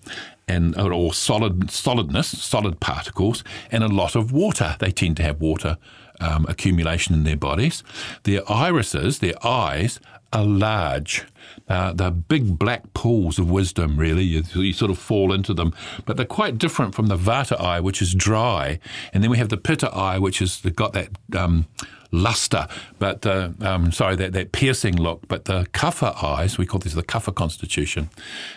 and 0.51 0.77
or 0.77 1.15
solid 1.15 1.71
solidness, 1.71 2.29
solid 2.29 2.81
particles, 2.81 3.45
and 3.71 3.85
a 3.85 3.89
lot 3.89 4.17
of 4.17 4.33
water. 4.33 4.77
They 4.79 4.91
tend 4.91 5.17
to 5.19 5.23
have 5.23 5.41
water 5.41 5.79
um, 6.21 6.47
accumulation 6.49 7.15
in 7.15 7.25
their 7.25 7.37
bodies. 7.37 7.83
Their 8.25 8.43
irises, 8.51 9.21
their 9.21 9.35
eyes, 9.47 10.01
are 10.33 10.45
large. 10.45 11.25
Uh, 11.69 11.93
they're 11.93 12.11
big 12.11 12.59
black 12.59 12.93
pools 12.95 13.39
of 13.39 13.51
wisdom, 13.51 13.97
really. 13.97 14.23
You, 14.23 14.43
you, 14.55 14.73
sort 14.73 14.91
of 14.91 14.99
fall 14.99 15.33
into 15.33 15.55
them. 15.55 15.73
But 16.05 16.17
they're 16.17 16.27
quite 16.27 16.59
different 16.59 16.95
from 16.95 17.07
the 17.07 17.17
Vata 17.17 17.61
eye, 17.61 17.81
which 17.81 18.03
is 18.03 18.15
dry. 18.15 18.79
And 19.13 19.23
then 19.23 19.31
we 19.31 19.39
have 19.39 19.49
the 19.49 19.57
Pitta 19.57 19.91
eye, 19.95 20.19
which 20.19 20.39
has 20.39 20.61
got 20.61 20.93
that 20.93 21.11
um, 21.37 21.67
luster, 22.13 22.67
but 22.99 23.25
uh, 23.25 23.51
um, 23.61 23.93
sorry, 23.93 24.17
that, 24.17 24.33
that 24.33 24.53
piercing 24.53 24.97
look. 24.97 25.27
But 25.29 25.45
the 25.45 25.67
Kapha 25.73 26.23
eyes, 26.23 26.59
we 26.59 26.67
call 26.67 26.81
this 26.81 26.95
the 26.95 27.03
Kapha 27.03 27.35
constitution, 27.35 28.11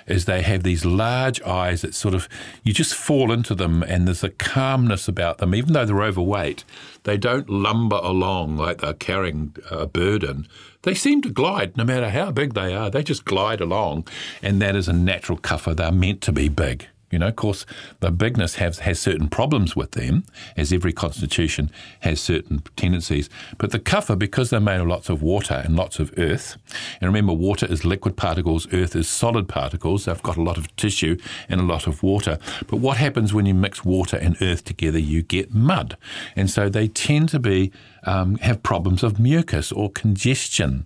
is 0.08 0.26
they 0.26 0.42
have 0.42 0.64
these 0.64 0.86
large 0.86 1.42
eyes 1.42 1.82
that 1.82 1.94
sort 1.94 2.14
of, 2.14 2.28
you 2.64 2.74
just 2.74 2.96
fall 2.96 3.32
into 3.32 3.56
them 3.56 3.84
and 3.84 4.08
there's 4.08 4.24
a 4.24 4.30
calmness 4.30 5.08
about 5.08 5.38
them. 5.38 5.54
Even 5.54 5.74
though 5.74 5.86
they're 5.86 6.04
overweight, 6.04 6.64
they 7.04 7.18
don't 7.18 7.50
lumber 7.50 8.00
along 8.02 8.58
like 8.58 8.82
they're 8.82 8.94
carrying 8.94 9.56
a 9.70 9.86
burden. 9.86 10.48
They 10.84 10.94
seem 10.94 11.22
to 11.22 11.30
glide 11.30 11.78
no 11.78 11.84
matter 11.84 12.10
how 12.10 12.32
big 12.32 12.54
they 12.54 12.74
are. 12.74 12.90
They 12.90 13.04
just 13.04 13.24
glide 13.26 13.62
along. 13.62 14.08
And 14.42 14.62
that 14.62 14.76
is 14.76 14.88
a 14.88 14.94
natural 14.94 15.38
Kapha. 15.38 15.76
They're 15.76 15.92
meant 15.92 16.22
to 16.22 16.32
be 16.32 16.50
big. 16.50 16.88
You 17.14 17.20
know, 17.20 17.28
of 17.28 17.36
course, 17.36 17.66
the 18.00 18.10
bigness 18.10 18.56
has, 18.56 18.80
has 18.80 19.00
certain 19.00 19.30
problems 19.30 19.76
with 19.76 19.92
them, 19.92 20.26
as 20.58 20.74
every 20.74 20.92
constitution 20.92 21.70
has 22.00 22.20
certain 22.20 22.64
tendencies. 22.76 23.30
But 23.60 23.70
the 23.70 23.80
Kapha, 23.80 24.18
because 24.18 24.50
they're 24.50 24.60
made 24.60 24.82
of 24.82 24.88
lots 24.88 25.10
of 25.10 25.22
water 25.22 25.62
and 25.64 25.76
lots 25.76 26.00
of 26.00 26.12
earth, 26.18 26.58
and 27.00 27.08
remember, 27.08 27.32
water 27.34 27.68
is 27.68 27.86
liquid 27.86 28.18
particles, 28.18 28.68
earth 28.74 28.96
is 28.96 29.08
solid 29.08 29.48
particles. 29.48 30.06
They've 30.06 30.24
got 30.24 30.38
a 30.38 30.42
lot 30.42 30.58
of 30.58 30.76
tissue 30.76 31.18
and 31.48 31.62
a 31.62 31.64
lot 31.64 31.86
of 31.86 32.02
water. 32.02 32.40
But 32.68 32.78
what 32.78 32.98
happens 32.98 33.32
when 33.32 33.46
you 33.46 33.54
mix 33.54 33.86
water 33.86 34.18
and 34.18 34.36
earth 34.42 34.64
together? 34.64 34.98
You 34.98 35.22
get 35.22 35.54
mud. 35.54 35.98
And 36.36 36.50
so 36.50 36.68
they 36.68 36.88
tend 36.88 37.30
to 37.30 37.40
be 37.40 37.72
um, 38.06 38.36
have 38.38 38.64
problems 38.64 39.04
of 39.04 39.20
mucus 39.20 39.72
or 39.72 39.92
congestion. 39.92 40.86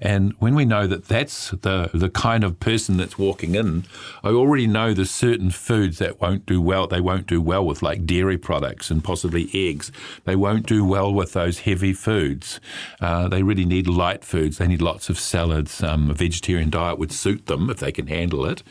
And 0.00 0.32
when 0.38 0.54
we 0.54 0.64
know 0.64 0.86
that 0.86 1.06
that's 1.06 1.50
the, 1.50 1.90
the 1.92 2.10
kind 2.10 2.44
of 2.44 2.60
person 2.60 2.96
that's 2.96 3.18
walking 3.18 3.54
in, 3.54 3.84
I 4.22 4.28
already 4.28 4.66
know 4.66 4.92
there's 4.92 5.10
certain 5.10 5.50
foods 5.50 5.98
that 5.98 6.20
won't 6.20 6.46
do 6.46 6.60
well. 6.60 6.86
They 6.86 7.00
won't 7.00 7.26
do 7.26 7.40
well 7.40 7.64
with 7.64 7.82
like 7.82 8.06
dairy 8.06 8.38
products 8.38 8.90
and 8.90 9.02
possibly 9.02 9.48
eggs. 9.54 9.92
They 10.24 10.36
won't 10.36 10.66
do 10.66 10.84
well 10.84 11.12
with 11.12 11.32
those 11.32 11.60
heavy 11.60 11.92
foods. 11.92 12.60
Uh, 13.00 13.28
they 13.28 13.42
really 13.42 13.64
need 13.64 13.86
light 13.86 14.24
foods. 14.24 14.58
They 14.58 14.66
need 14.66 14.82
lots 14.82 15.08
of 15.08 15.18
salads. 15.18 15.82
Um, 15.82 16.10
a 16.10 16.14
vegetarian 16.14 16.70
diet 16.70 16.98
would 16.98 17.12
suit 17.12 17.46
them 17.46 17.70
if 17.70 17.78
they 17.78 17.92
can 17.92 18.06
handle 18.06 18.44
it. 18.46 18.62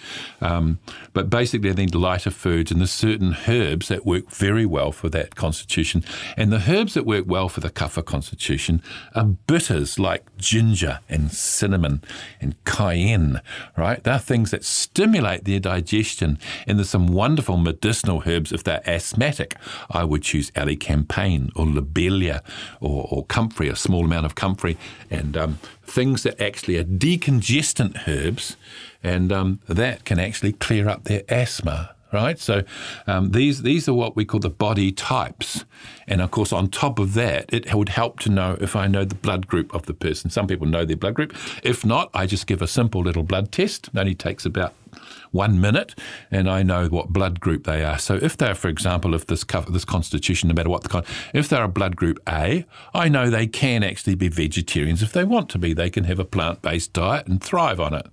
Um, 0.42 0.80
but 1.14 1.30
basically, 1.30 1.72
they 1.72 1.86
need 1.86 1.96
lighter 1.96 2.32
foods, 2.32 2.72
and 2.72 2.80
there's 2.80 2.92
certain 2.92 3.36
herbs 3.48 3.88
that 3.88 4.06
work 4.06 4.30
very 4.32 4.66
well 4.66 4.92
for 4.92 5.10
that 5.10 5.36
constitution. 5.36 6.04
And 6.38 6.52
the 6.52 6.64
herbs 6.70 6.94
that 6.94 7.06
work 7.06 7.26
well 7.28 7.50
for 7.50 7.62
the 7.62 7.70
Kapha 7.86 8.04
constitution 8.04 8.82
are 9.14 9.26
bitters 9.26 10.00
like 10.00 10.36
ginger 10.38 11.00
and 11.08 11.32
cinnamon 11.32 12.02
and 12.42 12.56
cayenne, 12.66 13.42
right? 13.78 14.04
They're 14.04 14.18
things 14.18 14.50
that 14.52 14.66
stimulate 14.66 15.46
their 15.46 15.60
digestion 15.60 16.40
and 16.66 16.80
there's 16.80 16.90
some 16.90 17.08
wonderful 17.08 17.58
medicinal 17.58 18.24
herbs 18.26 18.52
if 18.52 18.64
they're 18.64 18.88
asthmatic. 18.90 19.56
I 19.92 20.04
would 20.04 20.24
choose 20.24 20.50
elecampane 20.52 21.52
or 21.56 21.68
lobelia 21.68 22.42
or, 22.82 23.08
or 23.12 23.26
comfrey, 23.26 23.70
a 23.70 23.76
small 23.76 24.04
amount 24.04 24.26
of 24.26 24.34
comfrey, 24.34 24.78
and 25.12 25.38
um, 25.38 25.60
things 25.84 26.24
that 26.24 26.42
actually 26.42 26.78
are 26.78 26.84
decongestant 26.84 28.08
herbs, 28.08 28.58
and 29.04 29.32
um, 29.32 29.60
that 29.68 30.06
can 30.06 30.20
actually 30.20 30.54
clear 30.54 30.90
up 30.90 31.04
their 31.04 31.22
asthma 31.30 31.95
right? 32.16 32.40
So 32.40 32.64
um, 33.06 33.32
these 33.32 33.62
these 33.62 33.88
are 33.88 33.94
what 33.94 34.16
we 34.16 34.26
call 34.26 34.40
the 34.40 34.50
body 34.50 34.92
types, 34.92 35.66
and 36.08 36.22
of 36.22 36.32
course, 36.32 36.52
on 36.52 36.70
top 36.70 36.98
of 36.98 37.14
that, 37.14 37.54
it 37.54 37.74
would 37.74 37.90
help 37.90 38.20
to 38.22 38.30
know 38.30 38.58
if 38.60 38.76
I 38.76 38.88
know 38.88 39.06
the 39.06 39.16
blood 39.16 39.48
group 39.48 39.74
of 39.74 39.86
the 39.86 39.94
person. 39.94 40.30
Some 40.30 40.48
people 40.48 40.66
know 40.66 40.86
their 40.86 40.98
blood 40.98 41.14
group. 41.14 41.36
If 41.64 41.86
not, 41.86 42.10
I 42.14 42.26
just 42.26 42.48
give 42.48 42.62
a 42.62 42.68
simple 42.68 43.02
little 43.02 43.24
blood 43.24 43.52
test. 43.52 43.90
It 43.90 43.98
only 43.98 44.16
takes 44.16 44.46
about 44.46 44.74
one 45.32 45.60
minute, 45.62 45.96
and 46.32 46.50
I 46.50 46.64
know 46.64 46.88
what 46.88 47.10
blood 47.10 47.40
group 47.40 47.66
they 47.66 47.84
are. 47.84 47.98
So 47.98 48.16
if 48.16 48.38
they're, 48.38 48.56
for 48.56 48.68
example, 48.68 49.14
if 49.14 49.28
this 49.28 49.46
this 49.70 49.86
constitution, 49.86 50.50
no 50.50 50.56
matter 50.56 50.70
what 50.70 50.84
the 50.84 50.90
con, 50.90 51.04
if 51.34 51.50
they're 51.50 51.64
a 51.64 51.70
blood 51.70 51.96
group 51.96 52.20
A, 52.28 52.66
I 52.94 53.10
know 53.10 53.30
they 53.30 53.48
can 53.48 53.84
actually 53.84 54.16
be 54.16 54.28
vegetarians 54.28 55.02
if 55.02 55.14
they 55.14 55.24
want 55.24 55.50
to 55.50 55.58
be. 55.58 55.74
They 55.74 55.90
can 55.90 56.06
have 56.06 56.20
a 56.20 56.26
plant 56.26 56.62
based 56.62 56.94
diet 56.94 57.28
and 57.28 57.44
thrive 57.44 57.80
on 57.80 57.94
it. 57.94 58.08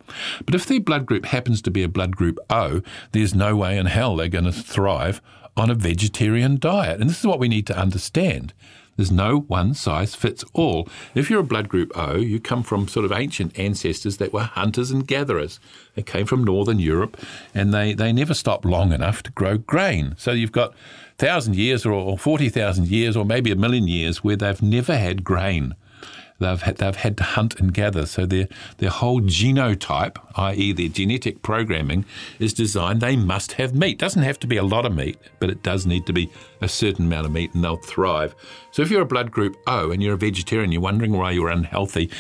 But 0.45 0.55
if 0.55 0.67
their 0.67 0.81
blood 0.81 1.07
group 1.07 1.27
happens 1.27 1.63
to 1.63 1.71
be 1.71 1.83
a 1.83 1.89
blood 1.89 2.17
group 2.17 2.39
O, 2.51 2.83
there's 3.13 3.35
no 3.35 3.57
way 3.57 3.79
in 3.79 3.87
hell 3.87 4.17
they're 4.17 4.29
going 4.29 4.45
to 4.45 4.53
thrive 4.53 5.21
on 5.57 5.71
a 5.71 5.75
vegetarian 5.75 6.59
diet. 6.59 7.01
And 7.01 7.11
this 7.11 7.21
is 7.21 7.27
what 7.27 7.39
we 7.39 7.49
need 7.49 7.67
to 7.67 7.79
understand. 7.79 8.55
There's 8.97 9.11
no 9.11 9.41
one 9.41 9.75
size 9.75 10.15
fits 10.15 10.45
all. 10.53 10.89
If 11.15 11.31
you're 11.31 11.41
a 11.41 11.45
blood 11.45 11.69
group 11.69 11.93
O, 11.97 12.17
you 12.17 12.39
come 12.41 12.63
from 12.63 12.89
sort 12.89 13.05
of 13.05 13.13
ancient 13.13 13.59
ancestors 13.59 14.19
that 14.19 14.33
were 14.33 14.43
hunters 14.43 14.91
and 14.91 15.07
gatherers. 15.07 15.59
They 15.95 16.03
came 16.03 16.27
from 16.27 16.45
northern 16.45 16.79
Europe 16.79 17.17
and 17.55 17.73
they, 17.73 17.95
they 17.95 18.13
never 18.13 18.35
stopped 18.35 18.65
long 18.65 18.93
enough 18.93 19.23
to 19.25 19.33
grow 19.33 19.59
grain. 19.59 20.15
So 20.19 20.33
you've 20.33 20.53
got 20.53 20.71
1,000 21.19 21.57
years 21.57 21.87
or 21.87 22.19
40,000 22.19 22.89
years 22.89 23.17
or 23.17 23.25
maybe 23.25 23.51
a 23.51 23.57
million 23.57 23.89
years 23.89 24.23
where 24.23 24.37
they've 24.37 24.63
never 24.63 24.97
had 24.97 25.25
grain. 25.25 25.75
They've 26.39 26.61
had, 26.61 26.77
they've 26.77 26.97
had 26.97 27.17
to 27.19 27.23
hunt 27.23 27.59
and 27.61 27.73
gather. 27.73 28.07
So 28.07 28.27
their, 28.27 28.49
their 28.79 28.91
whole 28.91 29.21
genotype, 29.21 30.17
i.e., 30.37 30.73
their 30.73 30.89
genetic 30.89 31.43
programming, 31.43 32.05
is 32.39 32.53
designed. 32.53 33.01
They 33.01 33.17
must 33.17 33.53
have 33.53 33.75
meat. 33.75 33.99
Doesn't 33.99 34.23
have 34.23 34.41
to 34.41 34.47
be 34.47 34.57
a 34.57 34.65
lot 34.65 34.87
of 34.87 34.95
meat, 34.95 35.19
but 35.39 35.51
it 35.51 35.63
does 35.63 35.87
need 35.87 36.07
to 36.07 36.13
be 36.13 36.31
a 36.61 36.69
certain 36.69 37.07
amount 37.07 37.27
of 37.27 37.33
meat 37.33 37.55
and 37.55 37.63
they'll 37.63 37.77
thrive. 37.77 38.35
So 38.71 38.83
if 38.83 38.91
you're 38.91 39.03
a 39.03 39.07
blood 39.07 39.31
group 39.31 39.57
O 39.67 39.91
and 39.91 40.03
you're 40.03 40.15
a 40.15 40.19
vegetarian, 40.19 40.73
you're 40.73 40.81
wondering 40.81 41.13
why 41.13 41.33
you're 41.33 41.51
unhealthy, 41.51 42.11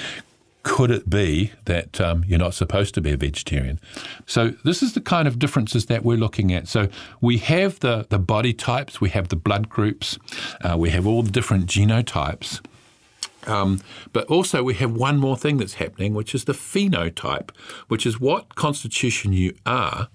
could 0.62 0.90
it 0.90 1.10
be 1.10 1.52
that 1.64 2.00
um, 2.00 2.24
you're 2.26 2.38
not 2.38 2.54
supposed 2.54 2.94
to 2.94 3.00
be 3.00 3.10
a 3.10 3.16
vegetarian? 3.16 3.80
So 4.26 4.50
this 4.64 4.82
is 4.82 4.92
the 4.92 5.00
kind 5.00 5.26
of 5.26 5.38
differences 5.38 5.86
that 5.86 6.04
we're 6.04 6.16
looking 6.16 6.52
at. 6.52 6.68
So 6.68 6.88
we 7.20 7.38
have 7.38 7.80
the, 7.80 8.06
the 8.10 8.18
body 8.18 8.52
types, 8.52 9.00
we 9.00 9.10
have 9.10 9.28
the 9.28 9.36
blood 9.36 9.68
groups, 9.68 10.18
uh, 10.62 10.76
we 10.78 10.90
have 10.90 11.06
all 11.06 11.22
the 11.22 11.30
different 11.30 11.66
genotypes. 11.66 12.60
Um, 13.46 13.80
but 14.12 14.26
also, 14.26 14.62
we 14.62 14.74
have 14.74 14.92
one 14.92 15.18
more 15.18 15.36
thing 15.36 15.58
that's 15.58 15.74
happening, 15.74 16.14
which 16.14 16.34
is 16.34 16.44
the 16.44 16.52
phenotype, 16.52 17.50
which 17.88 18.06
is 18.06 18.20
what 18.20 18.54
constitution 18.54 19.32
you 19.32 19.54
are. 19.66 20.08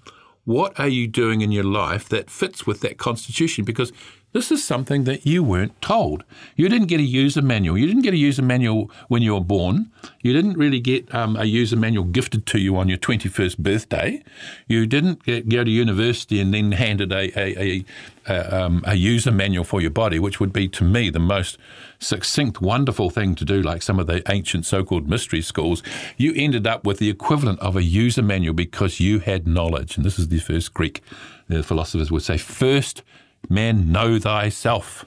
What 0.44 0.78
are 0.80 0.88
you 0.88 1.06
doing 1.06 1.42
in 1.42 1.52
your 1.52 1.64
life 1.64 2.08
that 2.08 2.30
fits 2.30 2.66
with 2.66 2.80
that 2.80 2.96
constitution? 2.96 3.64
Because 3.64 3.92
this 4.32 4.52
is 4.52 4.62
something 4.64 5.04
that 5.04 5.26
you 5.26 5.42
weren't 5.42 5.80
told. 5.80 6.22
You 6.54 6.68
didn't 6.68 6.88
get 6.88 7.00
a 7.00 7.04
user 7.04 7.40
manual. 7.40 7.78
You 7.78 7.86
didn't 7.86 8.02
get 8.02 8.12
a 8.12 8.18
user 8.18 8.42
manual 8.42 8.90
when 9.08 9.22
you 9.22 9.32
were 9.32 9.40
born. 9.40 9.90
You 10.20 10.34
didn't 10.34 10.58
really 10.58 10.80
get 10.80 11.12
um, 11.14 11.36
a 11.36 11.44
user 11.44 11.76
manual 11.76 12.04
gifted 12.04 12.44
to 12.46 12.58
you 12.58 12.76
on 12.76 12.88
your 12.88 12.98
21st 12.98 13.58
birthday. 13.58 14.22
You 14.66 14.86
didn't 14.86 15.24
get, 15.24 15.48
go 15.48 15.64
to 15.64 15.70
university 15.70 16.40
and 16.40 16.52
then 16.52 16.72
handed 16.72 17.10
a, 17.10 17.38
a, 17.38 17.58
a, 17.58 17.84
a, 18.28 18.64
um, 18.64 18.82
a 18.86 18.96
user 18.96 19.32
manual 19.32 19.64
for 19.64 19.80
your 19.80 19.90
body, 19.90 20.18
which 20.18 20.40
would 20.40 20.52
be 20.52 20.68
to 20.68 20.84
me 20.84 21.08
the 21.08 21.18
most 21.18 21.56
succinct, 21.98 22.60
wonderful 22.60 23.08
thing 23.08 23.34
to 23.34 23.46
do, 23.46 23.62
like 23.62 23.80
some 23.80 23.98
of 23.98 24.06
the 24.06 24.22
ancient 24.30 24.66
so 24.66 24.84
called 24.84 25.08
mystery 25.08 25.40
schools. 25.40 25.82
You 26.18 26.34
ended 26.36 26.66
up 26.66 26.84
with 26.84 26.98
the 26.98 27.08
equivalent 27.08 27.60
of 27.60 27.76
a 27.76 27.82
user 27.82 28.22
manual 28.22 28.54
because 28.54 29.00
you 29.00 29.20
had 29.20 29.46
knowledge. 29.46 29.96
And 29.96 30.04
this 30.04 30.18
is 30.18 30.28
the 30.28 30.38
first 30.38 30.74
Greek 30.74 31.02
the 31.48 31.62
philosophers 31.62 32.10
would 32.10 32.22
say 32.22 32.36
first 32.36 33.02
Man, 33.48 33.90
know 33.92 34.18
thyself. 34.18 35.04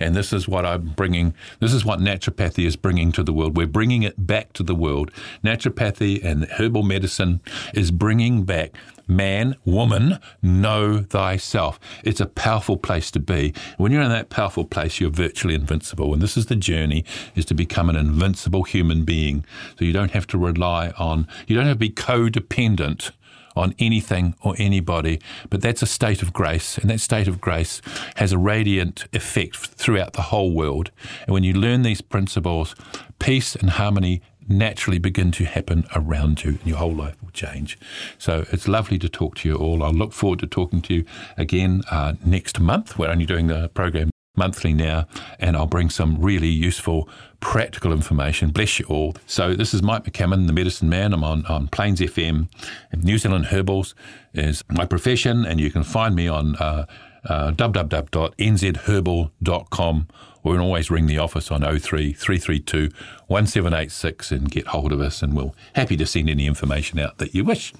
And 0.00 0.16
this 0.16 0.32
is 0.32 0.48
what 0.48 0.64
I'm 0.64 0.94
bringing, 0.96 1.34
this 1.60 1.74
is 1.74 1.84
what 1.84 2.00
naturopathy 2.00 2.64
is 2.64 2.74
bringing 2.74 3.12
to 3.12 3.22
the 3.22 3.34
world. 3.34 3.56
We're 3.56 3.66
bringing 3.66 4.02
it 4.02 4.26
back 4.26 4.54
to 4.54 4.62
the 4.62 4.74
world. 4.74 5.10
Naturopathy 5.44 6.24
and 6.24 6.44
herbal 6.44 6.82
medicine 6.84 7.40
is 7.74 7.90
bringing 7.90 8.44
back 8.44 8.72
man, 9.10 9.56
woman, 9.64 10.18
know 10.40 11.02
thyself. 11.02 11.80
It's 12.04 12.20
a 12.20 12.26
powerful 12.26 12.76
place 12.76 13.10
to 13.10 13.20
be. 13.20 13.52
When 13.76 13.90
you're 13.92 14.02
in 14.02 14.08
that 14.08 14.30
powerful 14.30 14.64
place, 14.64 15.00
you're 15.00 15.10
virtually 15.10 15.54
invincible. 15.54 16.14
And 16.14 16.22
this 16.22 16.36
is 16.36 16.46
the 16.46 16.56
journey, 16.56 17.04
is 17.34 17.44
to 17.46 17.54
become 17.54 17.90
an 17.90 17.96
invincible 17.96 18.62
human 18.62 19.04
being. 19.04 19.44
So 19.78 19.84
you 19.84 19.92
don't 19.92 20.12
have 20.12 20.28
to 20.28 20.38
rely 20.38 20.90
on, 20.90 21.26
you 21.46 21.56
don't 21.56 21.66
have 21.66 21.76
to 21.76 21.80
be 21.80 21.90
codependent 21.90 23.10
on 23.56 23.74
anything 23.78 24.34
or 24.42 24.54
anybody, 24.58 25.20
but 25.48 25.60
that's 25.60 25.82
a 25.82 25.86
state 25.86 26.22
of 26.22 26.32
grace, 26.32 26.78
and 26.78 26.90
that 26.90 27.00
state 27.00 27.28
of 27.28 27.40
grace 27.40 27.80
has 28.16 28.32
a 28.32 28.38
radiant 28.38 29.06
effect 29.12 29.56
throughout 29.56 30.12
the 30.12 30.22
whole 30.22 30.52
world. 30.52 30.90
And 31.26 31.34
when 31.34 31.44
you 31.44 31.52
learn 31.54 31.82
these 31.82 32.00
principles, 32.00 32.74
peace 33.18 33.56
and 33.56 33.70
harmony 33.70 34.22
naturally 34.48 34.98
begin 34.98 35.30
to 35.30 35.44
happen 35.44 35.86
around 35.94 36.42
you 36.42 36.50
and 36.50 36.66
your 36.66 36.78
whole 36.78 36.94
life 36.94 37.16
will 37.22 37.30
change. 37.30 37.78
So 38.18 38.44
it's 38.50 38.66
lovely 38.66 38.98
to 38.98 39.08
talk 39.08 39.36
to 39.36 39.48
you 39.48 39.54
all. 39.54 39.82
I 39.82 39.90
look 39.90 40.12
forward 40.12 40.40
to 40.40 40.46
talking 40.46 40.82
to 40.82 40.94
you 40.94 41.04
again 41.36 41.82
uh, 41.90 42.14
next 42.24 42.58
month. 42.58 42.98
We're 42.98 43.10
only 43.10 43.26
doing 43.26 43.46
the 43.46 43.68
program 43.68 44.10
monthly 44.36 44.72
now, 44.72 45.06
and 45.38 45.56
I'll 45.56 45.66
bring 45.66 45.90
some 45.90 46.20
really 46.20 46.48
useful, 46.48 47.08
practical 47.40 47.92
information. 47.92 48.50
Bless 48.50 48.78
you 48.78 48.86
all. 48.86 49.16
So 49.26 49.54
this 49.54 49.74
is 49.74 49.82
Mike 49.82 50.04
McCammon, 50.04 50.46
the 50.46 50.52
Medicine 50.52 50.88
Man. 50.88 51.12
I'm 51.12 51.24
on, 51.24 51.44
on 51.46 51.66
Plains 51.68 52.00
FM. 52.00 52.48
New 52.96 53.18
Zealand 53.18 53.46
Herbals 53.46 53.94
is 54.32 54.62
my 54.68 54.86
profession, 54.86 55.44
and 55.44 55.60
you 55.60 55.70
can 55.70 55.82
find 55.82 56.14
me 56.14 56.28
on 56.28 56.54
uh, 56.56 56.86
uh, 57.24 57.52
www.nzherbal.com 57.52 60.08
or 60.42 60.52
you 60.52 60.58
can 60.58 60.64
always 60.64 60.90
ring 60.90 61.06
the 61.06 61.18
office 61.18 61.50
on 61.50 61.60
03 61.60 62.14
332 62.14 62.88
1786 63.26 64.32
and 64.32 64.50
get 64.50 64.68
hold 64.68 64.92
of 64.92 65.00
us, 65.00 65.22
and 65.22 65.36
we'll 65.36 65.54
happy 65.74 65.96
to 65.96 66.06
send 66.06 66.30
any 66.30 66.46
information 66.46 66.98
out 66.98 67.18
that 67.18 67.34
you 67.34 67.44
wish. 67.44 67.74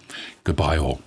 Goodbye, 0.44 0.76
all. 0.76 1.00